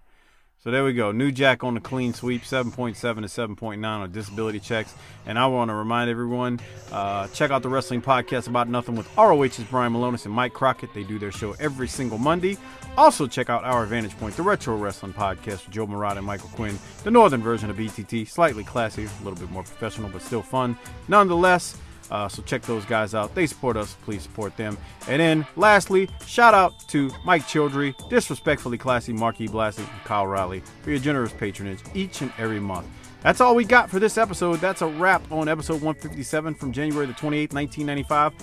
[0.64, 1.12] So there we go.
[1.12, 4.94] New Jack on the clean sweep, 7.7 to 7.9 on disability checks.
[5.26, 9.06] And I want to remind everyone uh, check out the Wrestling Podcast About Nothing with
[9.18, 10.94] ROH's Brian Malonis and Mike Crockett.
[10.94, 12.58] They do their show every single Monday.
[12.96, 16.50] Also, check out Our Vantage Point, the Retro Wrestling Podcast with Joe Murata and Michael
[16.50, 18.30] Quinn, the northern version of BTT.
[18.30, 20.78] Slightly classy, a little bit more professional, but still fun.
[21.10, 21.76] Nonetheless,
[22.14, 23.34] uh, so check those guys out.
[23.34, 23.98] They support us.
[24.04, 24.78] Please support them.
[25.08, 30.62] And then lastly, shout out to Mike Childry, Disrespectfully Classy, Marquis Blassie, and Kyle Riley
[30.84, 32.86] for your generous patronage each and every month.
[33.24, 34.58] That's all we got for this episode.
[34.58, 38.34] That's a wrap on episode 157 from January the 28th, 1995.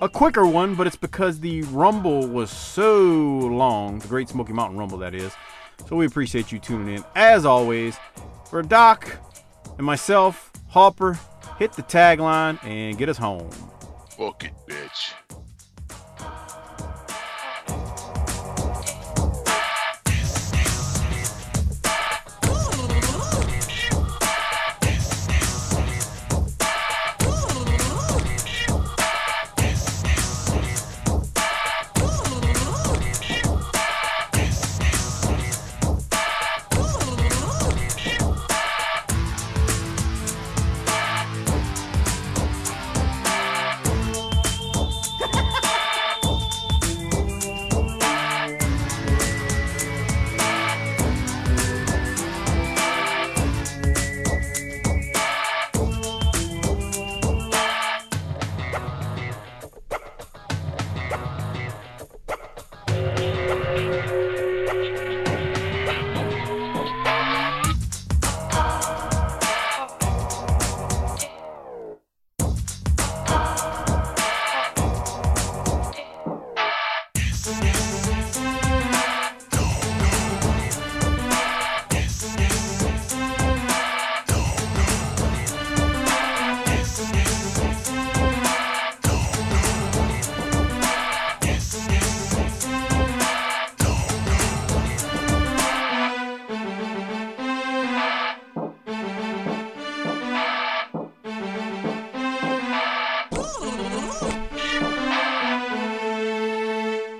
[0.00, 4.78] A quicker one, but it's because the Rumble was so long, the Great Smoky Mountain
[4.78, 5.34] Rumble, that is.
[5.86, 7.04] So we appreciate you tuning in.
[7.14, 7.98] As always,
[8.48, 9.18] for Doc
[9.76, 11.18] and myself, Harper,
[11.58, 13.50] hit the tagline and get us home.
[14.16, 15.12] Fuck it, bitch.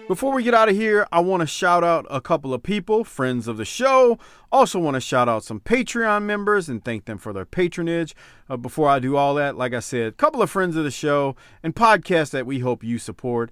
[0.08, 3.04] Before we get out of here, I want to shout out a couple of people,
[3.04, 4.18] friends of the show.
[4.50, 8.16] Also, want to shout out some Patreon members and thank them for their patronage.
[8.48, 10.90] Uh, before I do all that, like I said, a couple of friends of the
[10.90, 13.50] show and podcasts that we hope you support.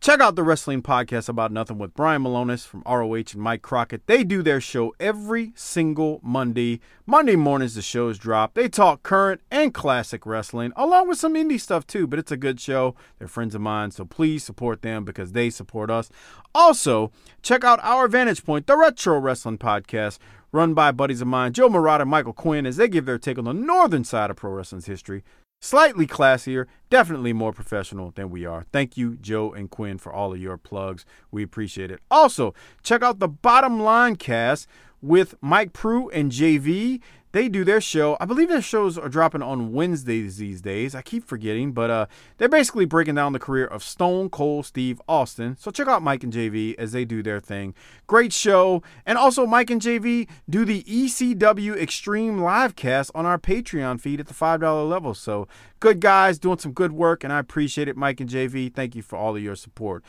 [0.00, 4.06] Check out the Wrestling Podcast About Nothing with Brian Malonis from ROH and Mike Crockett.
[4.06, 6.78] They do their show every single Monday.
[7.04, 8.54] Monday mornings, the shows drop.
[8.54, 12.36] They talk current and classic wrestling, along with some indie stuff too, but it's a
[12.36, 12.94] good show.
[13.18, 16.10] They're friends of mine, so please support them because they support us.
[16.54, 17.10] Also,
[17.42, 20.18] check out Our Vantage Point, the Retro Wrestling Podcast,
[20.52, 23.36] run by buddies of mine, Joe Murata and Michael Quinn, as they give their take
[23.36, 25.24] on the northern side of pro wrestling's history.
[25.60, 28.64] Slightly classier, definitely more professional than we are.
[28.72, 31.04] Thank you, Joe and Quinn, for all of your plugs.
[31.32, 32.00] We appreciate it.
[32.10, 32.54] Also,
[32.84, 34.68] check out the Bottom Line cast
[35.02, 37.00] with Mike Prue and JV.
[37.32, 38.16] They do their show.
[38.20, 40.94] I believe their shows are dropping on Wednesdays these days.
[40.94, 42.06] I keep forgetting, but uh,
[42.38, 45.56] they're basically breaking down the career of Stone Cold Steve Austin.
[45.58, 47.74] So check out Mike and JV as they do their thing.
[48.06, 48.82] Great show.
[49.04, 54.20] And also, Mike and JV do the ECW Extreme live cast on our Patreon feed
[54.20, 55.12] at the $5 level.
[55.12, 55.46] So
[55.80, 58.72] good guys doing some good work, and I appreciate it, Mike and JV.
[58.72, 60.02] Thank you for all of your support.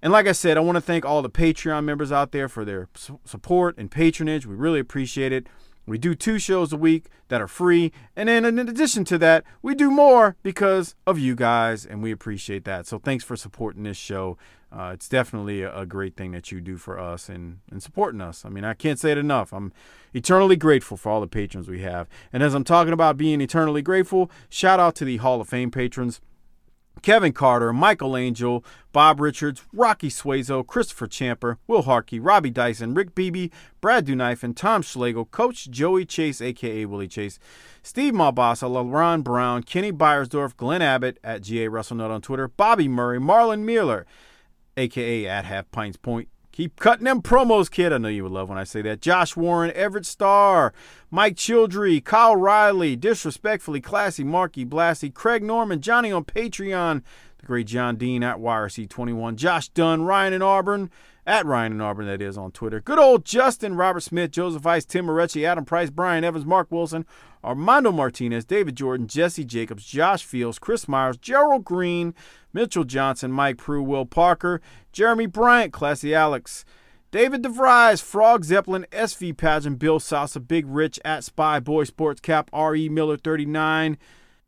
[0.00, 2.64] And like I said, I want to thank all the Patreon members out there for
[2.64, 2.88] their
[3.24, 4.46] support and patronage.
[4.46, 5.46] We really appreciate it.
[5.86, 7.92] We do two shows a week that are free.
[8.14, 12.12] And then in addition to that, we do more because of you guys, and we
[12.12, 12.86] appreciate that.
[12.86, 14.38] So thanks for supporting this show.
[14.70, 18.22] Uh, it's definitely a, a, great thing that you do for us and, and supporting
[18.22, 18.42] us.
[18.46, 19.52] I mean, I can't say it enough.
[19.52, 19.70] I'm
[20.14, 22.08] eternally grateful for all the patrons we have.
[22.32, 25.70] And as I'm talking about being eternally grateful, shout out to the Hall of Fame
[25.70, 26.22] patrons.
[27.00, 33.14] Kevin Carter, Michael Angel, Bob Richards, Rocky Suazo, Christopher Champer, Will Harkey, Robbie Dyson, Rick
[33.14, 33.48] Beebe,
[33.80, 37.38] Brad Dunife, and Tom Schlegel, Coach Joey Chase, aka Willie Chase,
[37.82, 43.18] Steve Malbasa, LaRon Brown, Kenny Byersdorf, Glenn Abbott at GA WrestleNut on Twitter, Bobby Murray,
[43.18, 44.06] Marlon Mueller,
[44.76, 47.94] aka at Half Pints Point, Keep cutting them promos, kid.
[47.94, 49.00] I know you would love when I say that.
[49.00, 50.74] Josh Warren, Everett Starr,
[51.10, 57.02] Mike Childry, Kyle Riley, Disrespectfully Classy, Marky Blassie, Craig Norman, Johnny on Patreon,
[57.38, 60.90] the great John Dean at YRC21, Josh Dunn, Ryan in Auburn,
[61.26, 62.80] at Ryan in Auburn, that is, on Twitter.
[62.80, 67.06] Good old Justin, Robert Smith, Joseph Ice, Tim Moretti, Adam Price, Brian Evans, Mark Wilson,
[67.42, 72.14] Armando Martinez, David Jordan, Jesse Jacobs, Josh Fields, Chris Myers, Gerald Green,
[72.52, 74.60] Mitchell Johnson, Mike Prue, Will Parker,
[74.92, 76.64] Jeremy Bryant, Classy Alex,
[77.10, 82.48] David DeVries, Frog Zeppelin, SV Pageant, Bill Salsa, Big Rich, at Spy Boy Sports Cap,
[82.52, 82.88] R.E.
[82.88, 83.98] Miller 39,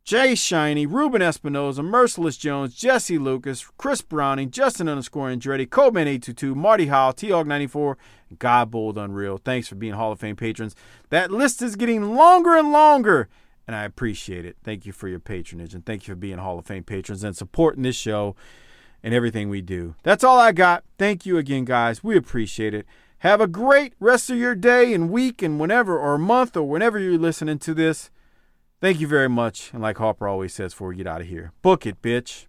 [0.03, 6.87] Jay Shiny, Ruben Espinoza, Merciless Jones, Jesse Lucas, Chris Browning, Justin underscore Andretti, Coleman822, Marty
[6.87, 7.95] Howell, T-Hog94,
[8.37, 9.37] God Bold Unreal.
[9.37, 10.75] Thanks for being Hall of Fame patrons.
[11.09, 13.29] That list is getting longer and longer,
[13.67, 14.57] and I appreciate it.
[14.63, 17.35] Thank you for your patronage, and thank you for being Hall of Fame patrons and
[17.35, 18.35] supporting this show
[19.05, 19.93] and everything we do.
[20.01, 20.83] That's all I got.
[20.97, 22.03] Thank you again, guys.
[22.03, 22.87] We appreciate it.
[23.19, 26.97] Have a great rest of your day and week and whenever or month or whenever
[26.97, 28.09] you're listening to this.
[28.81, 29.71] Thank you very much.
[29.73, 32.47] And like Harper always says before we get out of here, book it, bitch.